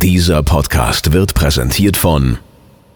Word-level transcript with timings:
Dieser 0.00 0.44
Podcast 0.44 1.12
wird 1.12 1.34
präsentiert 1.34 1.96
von 1.96 2.38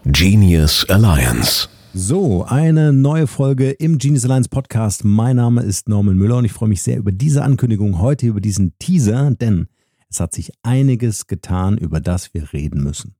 Genius 0.05 0.89
Alliance. 0.89 1.67
So, 1.93 2.45
eine 2.45 2.93
neue 2.93 3.27
Folge 3.27 3.71
im 3.71 3.97
Genius 3.97 4.23
Alliance 4.23 4.47
Podcast. 4.47 5.03
Mein 5.03 5.35
Name 5.35 5.63
ist 5.63 5.89
Norman 5.89 6.15
Müller 6.15 6.37
und 6.37 6.45
ich 6.45 6.53
freue 6.53 6.69
mich 6.69 6.81
sehr 6.81 6.97
über 6.97 7.11
diese 7.11 7.43
Ankündigung 7.43 7.99
heute, 7.99 8.27
über 8.27 8.39
diesen 8.39 8.77
Teaser, 8.79 9.31
denn 9.31 9.67
es 10.09 10.21
hat 10.21 10.33
sich 10.33 10.53
einiges 10.63 11.27
getan, 11.27 11.77
über 11.77 11.99
das 11.99 12.33
wir 12.33 12.53
reden 12.53 12.81
müssen. 12.81 13.15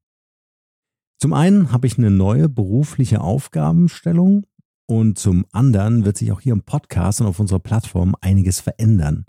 Zum 1.19 1.33
einen 1.33 1.73
habe 1.73 1.85
ich 1.85 1.97
eine 1.97 2.09
neue 2.09 2.47
berufliche 2.47 3.19
Aufgabenstellung 3.19 4.45
und 4.85 5.19
zum 5.19 5.45
anderen 5.51 6.05
wird 6.05 6.15
sich 6.15 6.31
auch 6.31 6.39
hier 6.39 6.53
im 6.53 6.63
Podcast 6.63 7.19
und 7.19 7.27
auf 7.27 7.41
unserer 7.41 7.59
Plattform 7.59 8.15
einiges 8.21 8.61
verändern. 8.61 9.25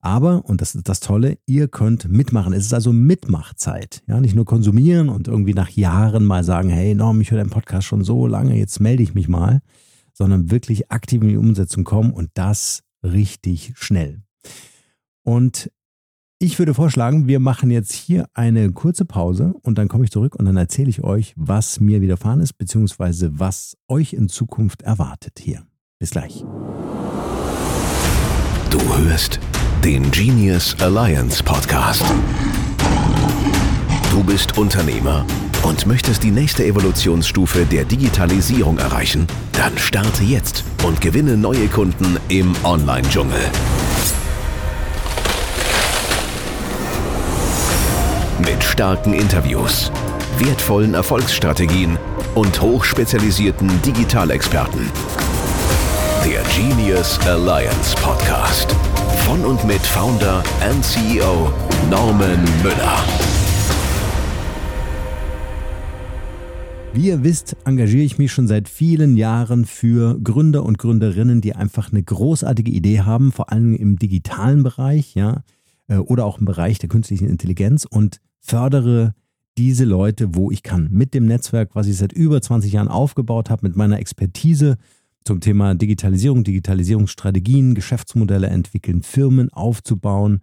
Aber, 0.00 0.44
und 0.44 0.60
das 0.60 0.74
ist 0.74 0.88
das 0.88 1.00
Tolle, 1.00 1.38
ihr 1.46 1.68
könnt 1.68 2.08
mitmachen. 2.08 2.52
Es 2.52 2.66
ist 2.66 2.74
also 2.74 2.92
Mitmachzeit. 2.92 4.02
Ja, 4.06 4.20
nicht 4.20 4.34
nur 4.34 4.44
konsumieren 4.44 5.08
und 5.08 5.26
irgendwie 5.26 5.54
nach 5.54 5.70
Jahren 5.70 6.24
mal 6.24 6.44
sagen, 6.44 6.68
hey 6.68 6.94
Norm, 6.94 7.20
ich 7.20 7.30
höre 7.30 7.38
deinen 7.38 7.50
Podcast 7.50 7.86
schon 7.86 8.04
so 8.04 8.26
lange, 8.26 8.56
jetzt 8.56 8.80
melde 8.80 9.02
ich 9.02 9.14
mich 9.14 9.28
mal, 9.28 9.60
sondern 10.12 10.50
wirklich 10.50 10.90
aktiv 10.90 11.22
in 11.22 11.28
die 11.28 11.36
Umsetzung 11.36 11.84
kommen 11.84 12.12
und 12.12 12.30
das 12.34 12.82
richtig 13.02 13.72
schnell. 13.76 14.22
Und 15.24 15.70
ich 16.40 16.58
würde 16.60 16.72
vorschlagen, 16.72 17.26
wir 17.26 17.40
machen 17.40 17.68
jetzt 17.70 17.92
hier 17.92 18.26
eine 18.32 18.70
kurze 18.70 19.04
Pause 19.04 19.54
und 19.62 19.76
dann 19.76 19.88
komme 19.88 20.04
ich 20.04 20.12
zurück 20.12 20.36
und 20.36 20.44
dann 20.44 20.56
erzähle 20.56 20.88
ich 20.88 21.02
euch, 21.02 21.34
was 21.36 21.80
mir 21.80 22.00
widerfahren 22.00 22.40
ist, 22.40 22.52
beziehungsweise 22.52 23.40
was 23.40 23.76
euch 23.88 24.12
in 24.12 24.28
Zukunft 24.28 24.82
erwartet 24.82 25.40
hier. 25.40 25.66
Bis 25.98 26.10
gleich. 26.10 26.44
Du 28.70 28.78
hörst 28.96 29.40
den 29.84 30.10
Genius 30.10 30.74
Alliance 30.80 31.42
Podcast. 31.42 32.02
Du 34.10 34.22
bist 34.24 34.58
Unternehmer 34.58 35.24
und 35.62 35.86
möchtest 35.86 36.22
die 36.22 36.30
nächste 36.30 36.64
Evolutionsstufe 36.64 37.64
der 37.64 37.84
Digitalisierung 37.84 38.78
erreichen? 38.78 39.26
Dann 39.52 39.76
starte 39.78 40.24
jetzt 40.24 40.64
und 40.84 41.00
gewinne 41.00 41.36
neue 41.36 41.68
Kunden 41.68 42.18
im 42.28 42.54
Online-Dschungel. 42.64 43.40
Mit 48.40 48.62
starken 48.64 49.12
Interviews, 49.12 49.90
wertvollen 50.38 50.94
Erfolgsstrategien 50.94 51.98
und 52.34 52.60
hochspezialisierten 52.60 53.82
Digitalexperten. 53.82 54.90
Der 56.24 56.42
Genius 56.54 57.18
Alliance 57.26 57.94
Podcast. 57.96 58.77
Von 59.28 59.44
und 59.44 59.62
mit 59.66 59.82
Founder 59.82 60.42
and 60.62 60.82
CEO 60.82 61.52
Norman 61.90 62.42
Müller. 62.62 63.04
Wie 66.94 67.08
ihr 67.08 67.22
wisst, 67.22 67.54
engagiere 67.66 68.04
ich 68.04 68.16
mich 68.16 68.32
schon 68.32 68.48
seit 68.48 68.70
vielen 68.70 69.18
Jahren 69.18 69.66
für 69.66 70.18
Gründer 70.18 70.64
und 70.64 70.78
Gründerinnen, 70.78 71.42
die 71.42 71.54
einfach 71.54 71.92
eine 71.92 72.02
großartige 72.02 72.70
Idee 72.70 73.00
haben, 73.00 73.30
vor 73.30 73.52
allem 73.52 73.74
im 73.74 73.98
digitalen 73.98 74.62
Bereich, 74.62 75.14
ja, 75.14 75.42
äh, 75.88 75.96
oder 75.96 76.24
auch 76.24 76.38
im 76.38 76.46
Bereich 76.46 76.78
der 76.78 76.88
künstlichen 76.88 77.28
Intelligenz 77.28 77.84
und 77.84 78.22
fördere 78.40 79.14
diese 79.58 79.84
Leute, 79.84 80.36
wo 80.36 80.50
ich 80.50 80.62
kann. 80.62 80.88
Mit 80.90 81.12
dem 81.12 81.26
Netzwerk, 81.26 81.74
was 81.74 81.86
ich 81.86 81.98
seit 81.98 82.14
über 82.14 82.40
20 82.40 82.72
Jahren 82.72 82.88
aufgebaut 82.88 83.50
habe, 83.50 83.66
mit 83.66 83.76
meiner 83.76 83.98
Expertise 83.98 84.78
zum 85.28 85.40
Thema 85.42 85.74
Digitalisierung, 85.74 86.42
Digitalisierungsstrategien, 86.42 87.74
Geschäftsmodelle 87.74 88.46
entwickeln, 88.46 89.02
Firmen 89.02 89.52
aufzubauen. 89.52 90.40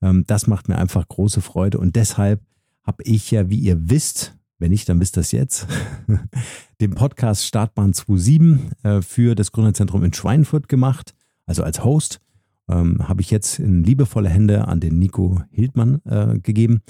Ähm, 0.00 0.24
das 0.26 0.46
macht 0.46 0.70
mir 0.70 0.78
einfach 0.78 1.06
große 1.06 1.42
Freude 1.42 1.76
und 1.76 1.96
deshalb 1.96 2.40
habe 2.82 3.02
ich 3.04 3.30
ja, 3.30 3.50
wie 3.50 3.58
ihr 3.58 3.90
wisst, 3.90 4.34
wenn 4.58 4.70
nicht, 4.70 4.88
dann 4.88 5.00
wisst 5.00 5.18
ihr 5.18 5.20
das 5.20 5.32
jetzt, 5.32 5.66
den 6.80 6.94
Podcast 6.94 7.44
Startbahn 7.44 7.92
27 7.92 8.72
äh, 8.84 9.02
für 9.02 9.34
das 9.34 9.52
Gründerzentrum 9.52 10.02
in 10.02 10.14
Schweinfurt 10.14 10.66
gemacht, 10.66 11.12
also 11.44 11.62
als 11.62 11.84
Host. 11.84 12.22
Ähm, 12.70 13.06
habe 13.06 13.20
ich 13.20 13.30
jetzt 13.30 13.58
in 13.58 13.84
liebevolle 13.84 14.30
Hände 14.30 14.66
an 14.66 14.80
den 14.80 14.98
Nico 14.98 15.42
Hildmann 15.50 16.00
äh, 16.06 16.38
gegeben 16.38 16.80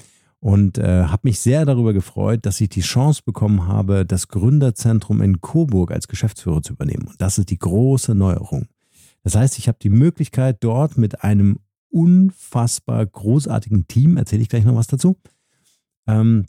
und 0.43 0.77
äh, 0.77 1.05
habe 1.05 1.29
mich 1.29 1.39
sehr 1.39 1.65
darüber 1.65 1.93
gefreut, 1.93 2.41
dass 2.43 2.61
ich 2.61 2.69
die 2.69 2.81
Chance 2.81 3.23
bekommen 3.25 3.69
habe, 3.69 4.05
das 4.05 4.27
Gründerzentrum 4.27 5.23
in 5.23 5.41
Coburg 5.41 5.93
als 5.93 6.09
Geschäftsführer 6.09 6.63
zu 6.63 6.73
übernehmen. 6.73 7.07
Und 7.07 7.23
das 7.23 7.39
ist 7.39 7.51
die 7.51 7.61
große 7.61 8.17
Neuerung. 8.17 8.67
Das 9.23 9.37
heißt, 9.37 9.57
ich 9.59 9.69
habe 9.69 9.79
die 9.81 9.89
Möglichkeit, 9.89 10.57
dort 10.65 10.99
mit 10.99 11.23
einem 11.23 11.61
unfassbar 11.91 13.07
großartigen 13.07 13.87
Team, 13.87 14.17
erzähle 14.17 14.43
ich 14.43 14.49
gleich 14.49 14.65
noch 14.65 14.75
was 14.75 14.89
dazu, 14.89 15.17
ähm, 16.09 16.47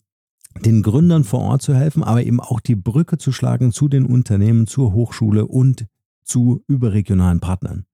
den 0.66 0.81
Gründern 0.81 1.24
vor 1.24 1.42
Ort 1.42 1.62
zu 1.62 1.75
helfen, 1.75 2.04
aber 2.04 2.24
eben 2.24 2.40
auch 2.40 2.62
die 2.62 2.75
Brücke 2.75 3.20
zu 3.20 3.31
schlagen 3.31 3.72
zu 3.72 3.88
den 3.90 4.08
Unternehmen, 4.08 4.66
zur 4.66 4.94
Hochschule 4.94 5.46
und 5.46 5.86
zu 6.24 6.64
überregionalen 6.68 7.42
Partnern. 7.42 7.86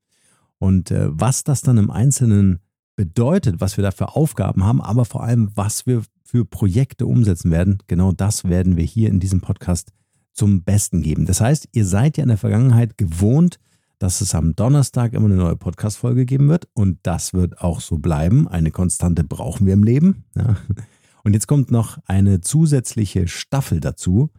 Und 0.60 0.92
äh, 0.92 1.10
was 1.10 1.44
das 1.44 1.62
dann 1.62 1.78
im 1.78 1.92
Einzelnen 1.92 2.60
bedeutet, 3.00 3.62
was 3.62 3.78
wir 3.78 3.82
da 3.82 3.92
für 3.92 4.18
Aufgaben 4.18 4.66
haben, 4.66 4.82
aber 4.82 5.06
vor 5.06 5.24
allem, 5.24 5.52
was 5.56 5.86
wir 5.86 6.04
für 6.26 6.44
Projekte 6.44 7.06
umsetzen 7.06 7.50
werden, 7.50 7.78
genau 7.88 8.12
das 8.12 8.44
werden 8.44 8.76
wir 8.76 8.84
hier 8.84 9.08
in 9.08 9.22
diesem 9.22 9.40
Podcast 9.40 9.94
zum 10.34 10.64
Besten 10.64 11.02
geben. 11.02 11.26
Das 11.26 11.40
heißt, 11.40 11.70
ihr 11.72 11.86
seid 11.86 12.18
ja 12.18 12.24
in 12.24 12.28
der 12.28 12.38
Vergangenheit 12.38 12.98
gewohnt, 12.98 13.58
dass 14.00 14.20
es 14.20 14.36
am 14.36 14.54
Donnerstag 14.54 15.14
immer 15.14 15.28
eine 15.28 15.38
neue 15.38 15.56
Podcast-Folge 15.56 16.26
geben 16.26 16.50
wird 16.50 16.68
und 16.74 17.00
das 17.04 17.34
wird 17.34 17.62
auch 17.62 17.80
so 17.80 18.00
bleiben. 18.00 18.50
Eine 18.50 18.70
Konstante 18.70 19.24
brauchen 19.24 19.66
wir 19.66 19.76
im 19.76 19.84
Leben. 19.84 20.26
Ja. 20.36 20.58
Und 21.24 21.32
jetzt 21.36 21.48
kommt 21.48 21.72
noch 21.72 22.00
eine 22.06 22.42
zusätzliche 22.42 23.30
Staffel 23.30 23.80
dazu, 23.80 24.30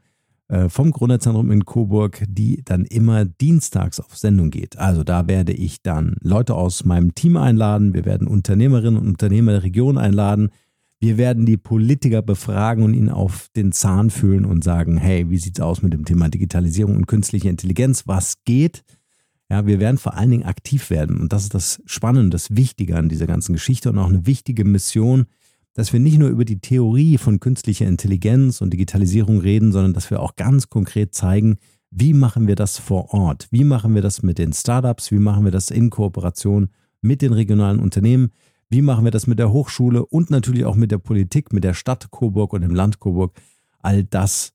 vom 0.69 0.91
Gründerzentrum 0.91 1.51
in 1.53 1.65
Coburg, 1.65 2.25
die 2.29 2.63
dann 2.65 2.85
immer 2.85 3.25
dienstags 3.25 4.01
auf 4.01 4.17
Sendung 4.17 4.51
geht. 4.51 4.79
Also 4.79 5.05
da 5.05 5.29
werde 5.29 5.53
ich 5.53 5.83
dann 5.83 6.17
Leute 6.23 6.55
aus 6.55 6.85
meinem 6.85 7.15
Team 7.15 7.37
einladen, 7.37 7.95
wir 7.95 8.05
werden 8.05 8.27
Unternehmerinnen 8.27 9.01
und 9.01 9.07
Unternehmer 9.07 9.53
der 9.53 9.63
Region 9.63 9.97
einladen, 9.97 10.51
wir 10.99 11.17
werden 11.17 11.47
die 11.47 11.57
Politiker 11.57 12.21
befragen 12.21 12.85
und 12.85 12.93
ihnen 12.93 13.09
auf 13.09 13.49
den 13.57 13.73
Zahn 13.73 14.11
fühlen 14.11 14.45
und 14.45 14.63
sagen, 14.63 14.99
hey, 14.99 15.31
wie 15.31 15.39
sieht's 15.39 15.61
aus 15.61 15.83
mit 15.83 15.95
dem 15.95 16.05
Thema 16.05 16.29
Digitalisierung 16.29 16.95
und 16.97 17.07
künstliche 17.07 17.49
Intelligenz? 17.49 18.07
Was 18.07 18.45
geht? 18.45 18.85
Ja, 19.49 19.67
wir 19.67 19.81
werden 19.81 19.97
vor 19.97 20.15
allen 20.15 20.31
Dingen 20.31 20.45
aktiv 20.45 20.91
werden. 20.91 21.19
Und 21.19 21.33
das 21.33 21.45
ist 21.45 21.55
das 21.55 21.83
Spannende, 21.87 22.31
das 22.31 22.55
Wichtige 22.55 22.97
an 22.97 23.09
dieser 23.09 23.27
ganzen 23.27 23.55
Geschichte 23.55 23.89
und 23.89 23.99
auch 23.99 24.11
eine 24.11 24.27
wichtige 24.27 24.65
Mission, 24.65 25.25
dass 25.75 25.93
wir 25.93 26.01
nicht 26.01 26.19
nur 26.19 26.29
über 26.29 26.45
die 26.45 26.61
Theorie 26.61 27.19
von 27.19 27.41
künstlicher 27.41 27.87
Intelligenz 27.87 28.61
und 28.61 28.73
Digitalisierung 28.73 29.39
reden, 29.39 29.73
sondern 29.73 29.95
dass 29.95 30.11
wir 30.11 30.21
auch 30.21 30.37
ganz 30.37 30.69
konkret 30.69 31.15
zeigen, 31.15 31.59
wie 31.91 32.15
machen 32.15 32.47
wir 32.47 32.57
das 32.57 32.79
vor 32.79 33.13
Ort? 33.13 33.49
Wie 33.51 33.65
machen 33.65 33.95
wir 33.95 34.03
das 34.03 34.23
mit 34.23 34.39
den 34.39 34.53
Startups? 34.53 35.11
Wie 35.11 35.19
machen 35.19 35.45
wir 35.45 35.51
das 35.51 35.71
in 35.71 35.91
Kooperation 35.91 36.71
mit 37.01 37.23
den 37.23 37.33
regionalen 37.33 37.81
Unternehmen? 37.81 38.31
Wie 38.69 38.83
machen 38.83 39.05
wir 39.05 39.11
das 39.11 39.27
mit 39.27 39.41
der 39.41 39.53
Hochschule 39.53 40.07
und 40.07 40.31
natürlich 40.31 40.65
auch 40.65 40.77
mit 40.77 40.93
der 40.93 40.99
Politik, 40.99 41.53
mit 41.53 41.65
der 41.65 41.75
Stadt 41.75 42.11
Coburg 42.13 42.53
und 42.53 42.61
dem 42.61 42.75
Land 42.75 43.01
Coburg? 43.01 43.37
All 43.81 44.05
das 44.05 44.53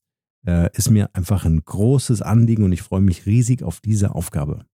äh, 0.48 0.70
ist 0.74 0.90
mir 0.90 1.10
einfach 1.14 1.44
ein 1.44 1.62
großes 1.66 2.22
Anliegen 2.22 2.64
und 2.64 2.72
ich 2.72 2.82
freue 2.82 3.02
mich 3.02 3.26
riesig 3.26 3.64
auf 3.64 3.82
diese 3.82 4.16
Aufgabe. 4.16 4.66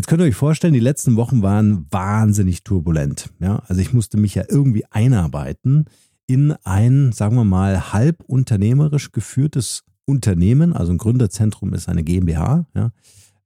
Jetzt 0.00 0.06
könnt 0.06 0.22
ihr 0.22 0.28
euch 0.28 0.34
vorstellen, 0.34 0.72
die 0.72 0.80
letzten 0.80 1.16
Wochen 1.16 1.42
waren 1.42 1.84
wahnsinnig 1.90 2.64
turbulent. 2.64 3.28
Ja, 3.38 3.62
also 3.66 3.82
ich 3.82 3.92
musste 3.92 4.16
mich 4.16 4.34
ja 4.34 4.44
irgendwie 4.48 4.86
einarbeiten 4.86 5.84
in 6.26 6.52
ein, 6.64 7.12
sagen 7.12 7.36
wir 7.36 7.44
mal, 7.44 7.92
halb 7.92 8.24
unternehmerisch 8.24 9.12
geführtes 9.12 9.84
Unternehmen. 10.06 10.72
Also 10.72 10.92
ein 10.92 10.96
Gründerzentrum 10.96 11.74
ist 11.74 11.86
eine 11.86 12.02
GmbH. 12.02 12.64
Ja, 12.74 12.92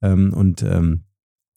ähm, 0.00 0.32
und 0.32 0.62
ähm, 0.62 1.02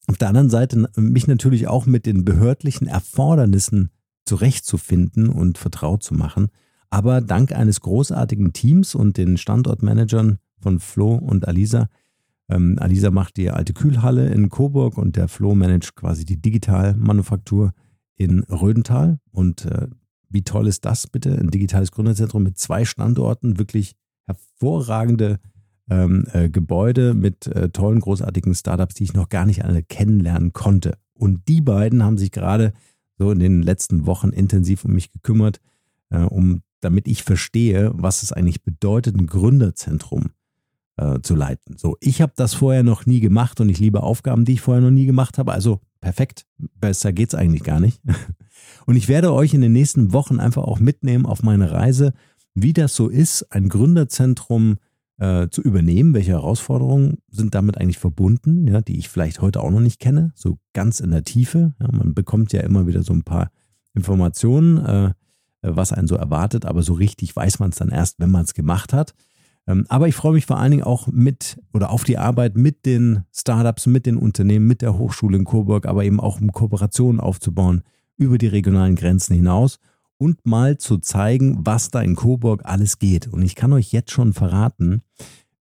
auf 0.07 0.17
der 0.17 0.29
anderen 0.29 0.49
Seite 0.49 0.89
mich 0.95 1.27
natürlich 1.27 1.67
auch 1.67 1.85
mit 1.85 2.07
den 2.07 2.25
behördlichen 2.25 2.87
Erfordernissen 2.87 3.91
zurechtzufinden 4.25 5.29
und 5.29 5.59
vertraut 5.59 6.01
zu 6.01 6.15
machen. 6.15 6.47
Aber 6.89 7.21
dank 7.21 7.51
eines 7.51 7.81
großartigen 7.81 8.51
Teams 8.51 8.95
und 8.95 9.17
den 9.17 9.37
Standortmanagern 9.37 10.39
von 10.59 10.79
Flo 10.79 11.13
und 11.13 11.47
Alisa 11.47 11.87
ähm, 12.49 12.77
Alisa 12.79 13.11
macht 13.11 13.37
die 13.37 13.49
alte 13.49 13.73
Kühlhalle 13.73 14.29
in 14.29 14.49
Coburg 14.49 14.97
und 14.97 15.15
der 15.15 15.27
Flo 15.27 15.53
managt 15.55 15.95
quasi 15.95 16.25
die 16.25 16.41
Digitalmanufaktur 16.41 17.73
in 18.15 18.43
Rödental. 18.43 19.19
Und 19.31 19.65
äh, 19.65 19.87
wie 20.29 20.43
toll 20.43 20.67
ist 20.67 20.85
das 20.85 21.07
bitte? 21.07 21.37
Ein 21.37 21.51
digitales 21.51 21.91
Gründerzentrum 21.91 22.43
mit 22.43 22.57
zwei 22.57 22.85
Standorten, 22.85 23.59
wirklich 23.59 23.93
hervorragende 24.25 25.39
ähm, 25.89 26.25
äh, 26.31 26.49
Gebäude 26.49 27.13
mit 27.13 27.47
äh, 27.47 27.69
tollen, 27.69 27.99
großartigen 27.99 28.55
Startups, 28.55 28.95
die 28.95 29.03
ich 29.03 29.13
noch 29.13 29.29
gar 29.29 29.45
nicht 29.45 29.65
alle 29.65 29.83
kennenlernen 29.83 30.53
konnte. 30.53 30.97
Und 31.13 31.47
die 31.47 31.61
beiden 31.61 32.03
haben 32.03 32.17
sich 32.17 32.31
gerade 32.31 32.73
so 33.17 33.31
in 33.31 33.39
den 33.39 33.61
letzten 33.61 34.05
Wochen 34.05 34.29
intensiv 34.29 34.85
um 34.85 34.93
mich 34.93 35.11
gekümmert, 35.11 35.59
äh, 36.09 36.19
um 36.19 36.61
damit 36.79 37.07
ich 37.07 37.23
verstehe, 37.23 37.91
was 37.93 38.23
es 38.23 38.31
eigentlich 38.31 38.63
bedeutet, 38.63 39.15
ein 39.15 39.27
Gründerzentrum 39.27 40.29
äh, 40.97 41.21
zu 41.21 41.35
leiten. 41.35 41.77
So, 41.77 41.95
ich 41.99 42.21
habe 42.21 42.33
das 42.35 42.53
vorher 42.53 42.83
noch 42.83 43.05
nie 43.05 43.19
gemacht 43.19 43.61
und 43.61 43.69
ich 43.69 43.79
liebe 43.79 44.03
Aufgaben, 44.03 44.45
die 44.45 44.53
ich 44.53 44.61
vorher 44.61 44.81
noch 44.81 44.91
nie 44.91 45.05
gemacht 45.05 45.37
habe. 45.37 45.53
Also 45.53 45.79
perfekt. 46.01 46.45
Besser 46.79 47.13
geht's 47.13 47.35
eigentlich 47.35 47.63
gar 47.63 47.79
nicht. 47.79 48.01
Und 48.85 48.95
ich 48.95 49.07
werde 49.07 49.33
euch 49.33 49.53
in 49.53 49.61
den 49.61 49.73
nächsten 49.73 50.13
Wochen 50.13 50.39
einfach 50.39 50.63
auch 50.63 50.79
mitnehmen 50.79 51.25
auf 51.25 51.43
meine 51.43 51.71
Reise, 51.71 52.13
wie 52.53 52.73
das 52.73 52.95
so 52.95 53.07
ist, 53.07 53.43
ein 53.51 53.69
Gründerzentrum 53.69 54.77
äh, 55.19 55.47
zu 55.49 55.61
übernehmen. 55.61 56.13
Welche 56.13 56.31
Herausforderungen 56.31 57.17
sind 57.29 57.53
damit 57.53 57.77
eigentlich 57.77 57.99
verbunden, 57.99 58.67
ja, 58.67 58.81
die 58.81 58.97
ich 58.97 59.09
vielleicht 59.09 59.41
heute 59.41 59.61
auch 59.61 59.71
noch 59.71 59.79
nicht 59.79 59.99
kenne, 59.99 60.31
so 60.35 60.57
ganz 60.73 60.99
in 60.99 61.11
der 61.11 61.23
Tiefe. 61.23 61.73
Ja, 61.79 61.89
man 61.91 62.13
bekommt 62.13 62.53
ja 62.53 62.61
immer 62.61 62.87
wieder 62.87 63.03
so 63.03 63.13
ein 63.13 63.23
paar 63.23 63.51
Informationen, 63.93 64.77
äh, 64.77 65.13
was 65.61 65.91
einen 65.91 66.07
so 66.07 66.15
erwartet, 66.15 66.65
aber 66.65 66.81
so 66.83 66.93
richtig 66.93 67.35
weiß 67.35 67.59
man 67.59 67.71
es 67.71 67.77
dann 67.77 67.89
erst, 67.89 68.19
wenn 68.19 68.31
man 68.31 68.45
es 68.45 68.53
gemacht 68.53 68.93
hat. 68.93 69.13
Ähm, 69.67 69.85
aber 69.89 70.07
ich 70.07 70.15
freue 70.15 70.33
mich 70.33 70.45
vor 70.45 70.57
allen 70.57 70.71
Dingen 70.71 70.83
auch 70.83 71.07
mit 71.07 71.61
oder 71.73 71.91
auf 71.91 72.03
die 72.03 72.17
Arbeit 72.17 72.55
mit 72.55 72.85
den 72.85 73.23
Startups, 73.33 73.85
mit 73.85 74.05
den 74.05 74.17
Unternehmen, 74.17 74.65
mit 74.65 74.81
der 74.81 74.97
Hochschule 74.97 75.37
in 75.37 75.43
Coburg, 75.43 75.85
aber 75.85 76.05
eben 76.05 76.19
auch 76.19 76.39
um 76.39 76.51
Kooperationen 76.51 77.19
aufzubauen 77.19 77.83
über 78.15 78.37
die 78.37 78.47
regionalen 78.47 78.95
Grenzen 78.95 79.35
hinaus 79.35 79.79
und 80.17 80.45
mal 80.45 80.77
zu 80.77 80.97
zeigen, 80.97 81.59
was 81.65 81.91
da 81.91 82.01
in 82.01 82.15
Coburg 82.15 82.61
alles 82.65 82.97
geht. 82.97 83.27
Und 83.27 83.43
ich 83.43 83.55
kann 83.55 83.73
euch 83.73 83.91
jetzt 83.91 84.11
schon 84.11 84.33
verraten, 84.33 85.03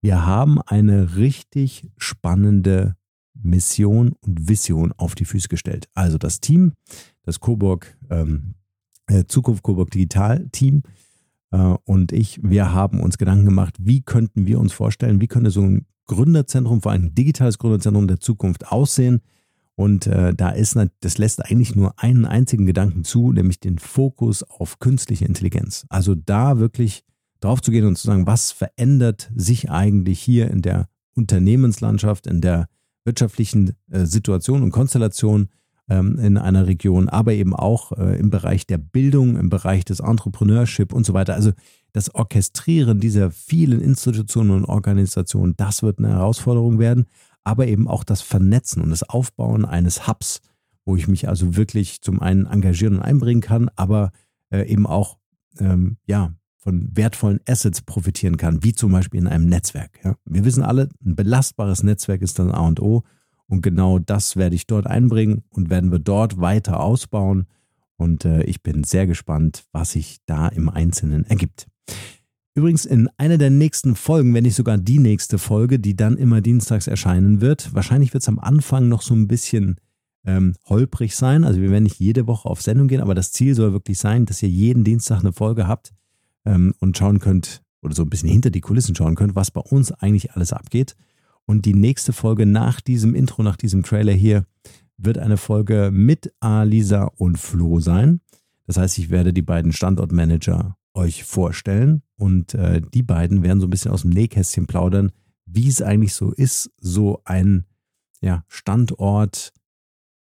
wir 0.00 0.24
haben 0.24 0.60
eine 0.62 1.16
richtig 1.16 1.90
spannende 1.98 2.96
Mission 3.34 4.12
und 4.20 4.48
Vision 4.48 4.92
auf 4.96 5.14
die 5.14 5.24
Füße 5.24 5.48
gestellt. 5.48 5.88
Also 5.94 6.16
das 6.16 6.40
Team, 6.40 6.72
das 7.22 7.40
Coburg 7.40 7.98
ähm, 8.08 8.54
äh, 9.08 9.24
Zukunft 9.26 9.62
Coburg 9.62 9.90
Digital 9.90 10.48
Team, 10.52 10.82
und 11.50 12.12
ich, 12.12 12.40
wir 12.42 12.72
haben 12.72 13.00
uns 13.00 13.18
Gedanken 13.18 13.44
gemacht, 13.44 13.76
wie 13.80 14.02
könnten 14.02 14.46
wir 14.46 14.58
uns 14.58 14.72
vorstellen, 14.72 15.20
wie 15.20 15.28
könnte 15.28 15.50
so 15.50 15.62
ein 15.62 15.86
Gründerzentrum, 16.06 16.82
vor 16.82 16.92
allem 16.92 17.06
ein 17.06 17.14
digitales 17.14 17.58
Gründerzentrum 17.58 18.06
der 18.06 18.20
Zukunft 18.20 18.68
aussehen. 18.68 19.20
Und 19.74 20.06
äh, 20.06 20.34
da 20.34 20.50
ist, 20.50 20.78
das 21.00 21.18
lässt 21.18 21.44
eigentlich 21.44 21.76
nur 21.76 22.02
einen 22.02 22.24
einzigen 22.24 22.64
Gedanken 22.64 23.04
zu, 23.04 23.32
nämlich 23.32 23.60
den 23.60 23.78
Fokus 23.78 24.42
auf 24.42 24.78
künstliche 24.78 25.26
Intelligenz. 25.26 25.84
Also 25.90 26.14
da 26.14 26.58
wirklich 26.58 27.04
drauf 27.40 27.60
zu 27.60 27.70
gehen 27.70 27.86
und 27.86 27.98
zu 27.98 28.06
sagen, 28.06 28.26
was 28.26 28.52
verändert 28.52 29.30
sich 29.34 29.70
eigentlich 29.70 30.20
hier 30.20 30.50
in 30.50 30.62
der 30.62 30.88
Unternehmenslandschaft, 31.14 32.26
in 32.26 32.40
der 32.40 32.68
wirtschaftlichen 33.04 33.76
äh, 33.90 34.06
Situation 34.06 34.62
und 34.62 34.70
Konstellation 34.70 35.50
ähm, 35.88 36.18
in 36.18 36.36
einer 36.36 36.66
Region, 36.66 37.08
aber 37.08 37.32
eben 37.32 37.54
auch 37.54 37.92
äh, 37.92 38.18
im 38.18 38.30
Bereich 38.30 38.66
der 38.66 38.78
Bildung, 38.78 39.36
im 39.36 39.48
Bereich 39.48 39.84
des 39.84 40.00
Entrepreneurship 40.00 40.92
und 40.92 41.06
so 41.06 41.14
weiter. 41.14 41.34
Also 41.34 41.52
das 41.92 42.14
Orchestrieren 42.14 43.00
dieser 43.00 43.30
vielen 43.30 43.80
Institutionen 43.80 44.50
und 44.50 44.64
Organisationen, 44.64 45.54
das 45.56 45.82
wird 45.82 45.98
eine 45.98 46.08
Herausforderung 46.08 46.78
werden, 46.78 47.06
aber 47.44 47.68
eben 47.68 47.88
auch 47.88 48.04
das 48.04 48.22
Vernetzen 48.22 48.82
und 48.82 48.90
das 48.90 49.02
Aufbauen 49.04 49.64
eines 49.64 50.08
Hubs, 50.08 50.40
wo 50.84 50.96
ich 50.96 51.08
mich 51.08 51.28
also 51.28 51.56
wirklich 51.56 52.02
zum 52.02 52.20
einen 52.20 52.46
engagieren 52.46 52.96
und 52.96 53.02
einbringen 53.02 53.40
kann, 53.40 53.70
aber 53.76 54.10
äh, 54.50 54.66
eben 54.66 54.86
auch 54.86 55.18
ähm, 55.58 55.96
ja, 56.06 56.34
von 56.56 56.88
wertvollen 56.92 57.40
Assets 57.48 57.82
profitieren 57.82 58.36
kann, 58.36 58.64
wie 58.64 58.72
zum 58.72 58.90
Beispiel 58.90 59.20
in 59.20 59.28
einem 59.28 59.48
Netzwerk. 59.48 60.00
Ja. 60.04 60.16
Wir 60.24 60.44
wissen 60.44 60.64
alle, 60.64 60.88
ein 61.04 61.14
belastbares 61.14 61.84
Netzwerk 61.84 62.22
ist 62.22 62.38
dann 62.38 62.50
A 62.50 62.60
und 62.66 62.80
O 62.80 63.04
und 63.48 63.62
genau 63.62 63.98
das 63.98 64.36
werde 64.36 64.54
ich 64.54 64.66
dort 64.66 64.86
einbringen 64.86 65.44
und 65.50 65.70
werden 65.70 65.92
wir 65.92 65.98
dort 65.98 66.40
weiter 66.40 66.80
ausbauen. 66.80 67.46
Und 67.96 68.24
äh, 68.24 68.42
ich 68.44 68.62
bin 68.62 68.84
sehr 68.84 69.06
gespannt, 69.06 69.64
was 69.72 69.92
sich 69.92 70.18
da 70.26 70.48
im 70.48 70.68
Einzelnen 70.68 71.24
ergibt. 71.24 71.66
Übrigens 72.54 72.84
in 72.86 73.08
einer 73.18 73.38
der 73.38 73.50
nächsten 73.50 73.94
Folgen, 73.94 74.34
wenn 74.34 74.44
nicht 74.44 74.54
sogar 74.54 74.78
die 74.78 74.98
nächste 74.98 75.38
Folge, 75.38 75.78
die 75.78 75.94
dann 75.94 76.16
immer 76.16 76.40
dienstags 76.40 76.86
erscheinen 76.86 77.40
wird. 77.40 77.74
Wahrscheinlich 77.74 78.14
wird 78.14 78.22
es 78.22 78.28
am 78.28 78.38
Anfang 78.38 78.88
noch 78.88 79.02
so 79.02 79.14
ein 79.14 79.28
bisschen 79.28 79.76
ähm, 80.24 80.54
holprig 80.66 81.14
sein. 81.14 81.44
Also 81.44 81.60
wir 81.60 81.70
werden 81.70 81.84
nicht 81.84 82.00
jede 82.00 82.26
Woche 82.26 82.48
auf 82.48 82.62
Sendung 82.62 82.88
gehen, 82.88 83.00
aber 83.00 83.14
das 83.14 83.32
Ziel 83.32 83.54
soll 83.54 83.72
wirklich 83.72 83.98
sein, 83.98 84.24
dass 84.26 84.42
ihr 84.42 84.48
jeden 84.48 84.84
Dienstag 84.84 85.20
eine 85.20 85.32
Folge 85.32 85.68
habt 85.68 85.92
ähm, 86.44 86.74
und 86.80 86.96
schauen 86.96 87.20
könnt 87.20 87.62
oder 87.82 87.94
so 87.94 88.02
ein 88.02 88.10
bisschen 88.10 88.30
hinter 88.30 88.50
die 88.50 88.62
Kulissen 88.62 88.96
schauen 88.96 89.14
könnt, 89.14 89.36
was 89.36 89.50
bei 89.50 89.60
uns 89.60 89.92
eigentlich 89.92 90.32
alles 90.32 90.52
abgeht. 90.52 90.96
Und 91.46 91.64
die 91.64 91.74
nächste 91.74 92.12
Folge 92.12 92.44
nach 92.44 92.80
diesem 92.80 93.14
Intro, 93.14 93.42
nach 93.42 93.56
diesem 93.56 93.84
Trailer 93.84 94.12
hier, 94.12 94.44
wird 94.98 95.18
eine 95.18 95.36
Folge 95.36 95.90
mit 95.92 96.34
Alisa 96.40 97.04
und 97.04 97.38
Flo 97.38 97.80
sein. 97.80 98.20
Das 98.66 98.76
heißt, 98.76 98.98
ich 98.98 99.10
werde 99.10 99.32
die 99.32 99.42
beiden 99.42 99.72
Standortmanager 99.72 100.76
euch 100.92 101.24
vorstellen 101.24 102.02
und 102.16 102.54
äh, 102.54 102.80
die 102.80 103.02
beiden 103.02 103.42
werden 103.42 103.60
so 103.60 103.66
ein 103.66 103.70
bisschen 103.70 103.92
aus 103.92 104.02
dem 104.02 104.10
Nähkästchen 104.10 104.66
plaudern, 104.66 105.12
wie 105.44 105.68
es 105.68 105.82
eigentlich 105.82 106.14
so 106.14 106.32
ist, 106.32 106.70
so 106.78 107.20
ein 107.24 107.66
ja, 108.20 108.44
Standort 108.48 109.52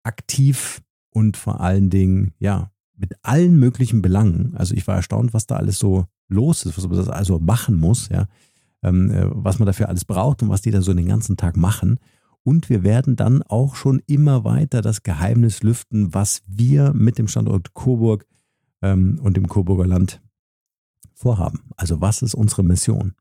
aktiv 0.04 0.82
und 1.10 1.36
vor 1.36 1.60
allen 1.60 1.90
Dingen, 1.90 2.34
ja, 2.38 2.70
mit 2.94 3.14
allen 3.22 3.58
möglichen 3.58 4.02
Belangen. 4.02 4.54
Also 4.54 4.74
ich 4.74 4.86
war 4.86 4.96
erstaunt, 4.96 5.32
was 5.32 5.46
da 5.46 5.56
alles 5.56 5.78
so 5.78 6.06
los 6.28 6.66
ist, 6.66 6.76
was 6.76 6.86
man 6.86 6.98
das 6.98 7.08
also 7.08 7.40
machen 7.40 7.74
muss, 7.74 8.10
ja 8.10 8.28
was 8.82 9.58
man 9.58 9.66
dafür 9.66 9.88
alles 9.88 10.04
braucht 10.04 10.42
und 10.42 10.48
was 10.48 10.62
die 10.62 10.70
da 10.70 10.80
so 10.80 10.94
den 10.94 11.08
ganzen 11.08 11.36
Tag 11.36 11.56
machen. 11.56 11.98
Und 12.42 12.70
wir 12.70 12.82
werden 12.82 13.16
dann 13.16 13.42
auch 13.42 13.74
schon 13.74 14.00
immer 14.06 14.44
weiter 14.44 14.80
das 14.80 15.02
Geheimnis 15.02 15.62
lüften, 15.62 16.14
was 16.14 16.42
wir 16.46 16.92
mit 16.94 17.18
dem 17.18 17.28
Standort 17.28 17.74
Coburg 17.74 18.26
ähm, 18.82 19.20
und 19.22 19.36
dem 19.36 19.46
Coburger 19.46 19.86
Land 19.86 20.22
vorhaben. 21.14 21.60
Also 21.76 22.00
was 22.00 22.22
ist 22.22 22.34
unsere 22.34 22.64
Mission? 22.64 23.14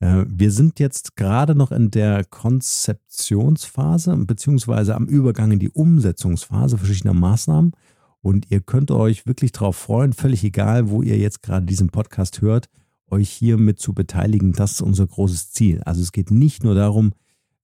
Äh, 0.00 0.24
wir 0.28 0.50
sind 0.50 0.80
jetzt 0.80 1.14
gerade 1.16 1.54
noch 1.54 1.70
in 1.70 1.92
der 1.92 2.24
Konzeptionsphase 2.24 4.16
beziehungsweise 4.16 4.96
am 4.96 5.06
Übergang 5.06 5.52
in 5.52 5.60
die 5.60 5.70
Umsetzungsphase 5.70 6.78
verschiedener 6.78 7.14
Maßnahmen. 7.14 7.72
Und 8.20 8.50
ihr 8.50 8.60
könnt 8.60 8.90
euch 8.90 9.26
wirklich 9.26 9.52
darauf 9.52 9.76
freuen, 9.76 10.12
völlig 10.12 10.42
egal, 10.42 10.90
wo 10.90 11.02
ihr 11.02 11.16
jetzt 11.16 11.42
gerade 11.42 11.64
diesen 11.64 11.90
Podcast 11.90 12.42
hört 12.42 12.68
euch 13.10 13.30
hier 13.30 13.58
mit 13.58 13.78
zu 13.78 13.92
beteiligen. 13.92 14.52
Das 14.52 14.72
ist 14.72 14.82
unser 14.82 15.06
großes 15.06 15.50
Ziel. 15.50 15.82
Also 15.84 16.02
es 16.02 16.12
geht 16.12 16.30
nicht 16.30 16.64
nur 16.64 16.74
darum, 16.74 17.12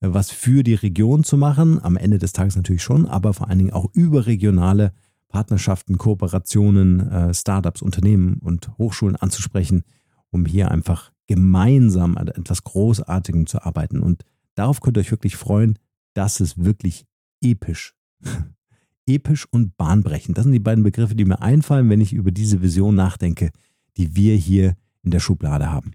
äh, 0.01 0.07
was 0.11 0.31
für 0.31 0.63
die 0.63 0.73
Region 0.73 1.23
zu 1.23 1.37
machen, 1.37 1.81
am 1.83 1.97
Ende 1.97 2.17
des 2.17 2.33
Tages 2.33 2.55
natürlich 2.55 2.83
schon, 2.83 3.05
aber 3.05 3.33
vor 3.33 3.49
allen 3.49 3.59
Dingen 3.59 3.73
auch 3.73 3.89
überregionale 3.93 4.93
Partnerschaften, 5.29 5.97
Kooperationen, 5.97 7.09
äh, 7.09 7.33
Startups, 7.33 7.81
Unternehmen 7.81 8.37
und 8.41 8.69
Hochschulen 8.77 9.15
anzusprechen, 9.15 9.83
um 10.31 10.45
hier 10.45 10.71
einfach 10.71 11.11
gemeinsam 11.27 12.17
an 12.17 12.27
etwas 12.27 12.63
Großartigem 12.63 13.47
zu 13.47 13.63
arbeiten. 13.63 13.99
Und 13.99 14.23
darauf 14.53 14.79
könnt 14.79 14.97
ihr 14.97 15.01
euch 15.01 15.11
wirklich 15.11 15.35
freuen. 15.35 15.77
Das 16.13 16.39
ist 16.39 16.63
wirklich 16.63 17.05
episch. 17.41 17.95
episch 19.07 19.45
und 19.51 19.77
bahnbrechend. 19.77 20.37
Das 20.37 20.43
sind 20.43 20.53
die 20.53 20.59
beiden 20.59 20.83
Begriffe, 20.83 21.15
die 21.15 21.25
mir 21.25 21.41
einfallen, 21.41 21.89
wenn 21.89 22.01
ich 22.01 22.13
über 22.13 22.31
diese 22.31 22.61
Vision 22.61 22.95
nachdenke, 22.95 23.51
die 23.97 24.15
wir 24.15 24.35
hier 24.35 24.75
in 25.05 25.11
der 25.11 25.19
Schublade 25.19 25.71
haben. 25.71 25.93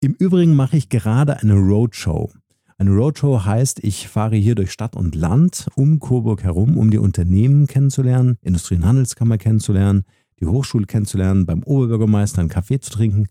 Im 0.00 0.14
Übrigen 0.14 0.54
mache 0.54 0.76
ich 0.76 0.88
gerade 0.88 1.38
eine 1.40 1.54
Roadshow. 1.54 2.30
Eine 2.78 2.90
Roadshow 2.90 3.44
heißt, 3.44 3.82
ich 3.82 4.08
fahre 4.08 4.36
hier 4.36 4.54
durch 4.54 4.70
Stadt 4.70 4.96
und 4.96 5.14
Land 5.14 5.68
um 5.76 5.98
Coburg 5.98 6.42
herum, 6.42 6.76
um 6.76 6.90
die 6.90 6.98
Unternehmen 6.98 7.66
kennenzulernen, 7.66 8.36
Industrie- 8.42 8.76
und 8.76 8.84
Handelskammer 8.84 9.38
kennenzulernen, 9.38 10.04
die 10.40 10.46
Hochschule 10.46 10.86
kennenzulernen, 10.86 11.46
beim 11.46 11.62
Oberbürgermeister 11.62 12.40
einen 12.40 12.50
Kaffee 12.50 12.78
zu 12.78 12.90
trinken 12.90 13.28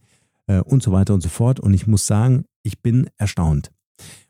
äh, 0.47 0.61
und 0.61 0.81
so 0.81 0.91
weiter 0.91 1.13
und 1.13 1.21
so 1.21 1.29
fort. 1.29 1.59
Und 1.59 1.75
ich 1.75 1.85
muss 1.85 2.07
sagen, 2.07 2.45
ich 2.63 2.81
bin 2.81 3.07
erstaunt. 3.17 3.71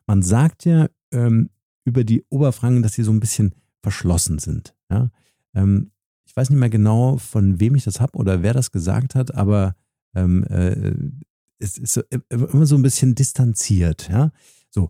Man 0.05 0.21
sagt 0.21 0.65
ja 0.65 0.87
ähm, 1.11 1.49
über 1.85 2.03
die 2.03 2.25
Oberfranken, 2.29 2.83
dass 2.83 2.93
sie 2.93 3.03
so 3.03 3.11
ein 3.11 3.21
bisschen 3.21 3.55
verschlossen 3.81 4.39
sind. 4.39 4.75
Ja? 4.91 5.09
Ähm, 5.53 5.91
ich 6.25 6.35
weiß 6.35 6.49
nicht 6.49 6.59
mehr 6.59 6.69
genau, 6.69 7.17
von 7.17 7.61
wem 7.61 7.75
ich 7.75 7.85
das 7.85 8.01
habe 8.01 8.17
oder 8.17 8.43
wer 8.43 8.53
das 8.53 8.71
gesagt 8.71 9.15
hat, 9.15 9.33
aber 9.33 9.75
ähm, 10.15 10.43
äh, 10.45 10.93
es 11.59 11.77
ist 11.77 12.03
immer 12.29 12.65
so 12.65 12.75
ein 12.75 12.81
bisschen 12.81 13.15
distanziert. 13.15 14.09
Ja? 14.09 14.31
So, 14.69 14.89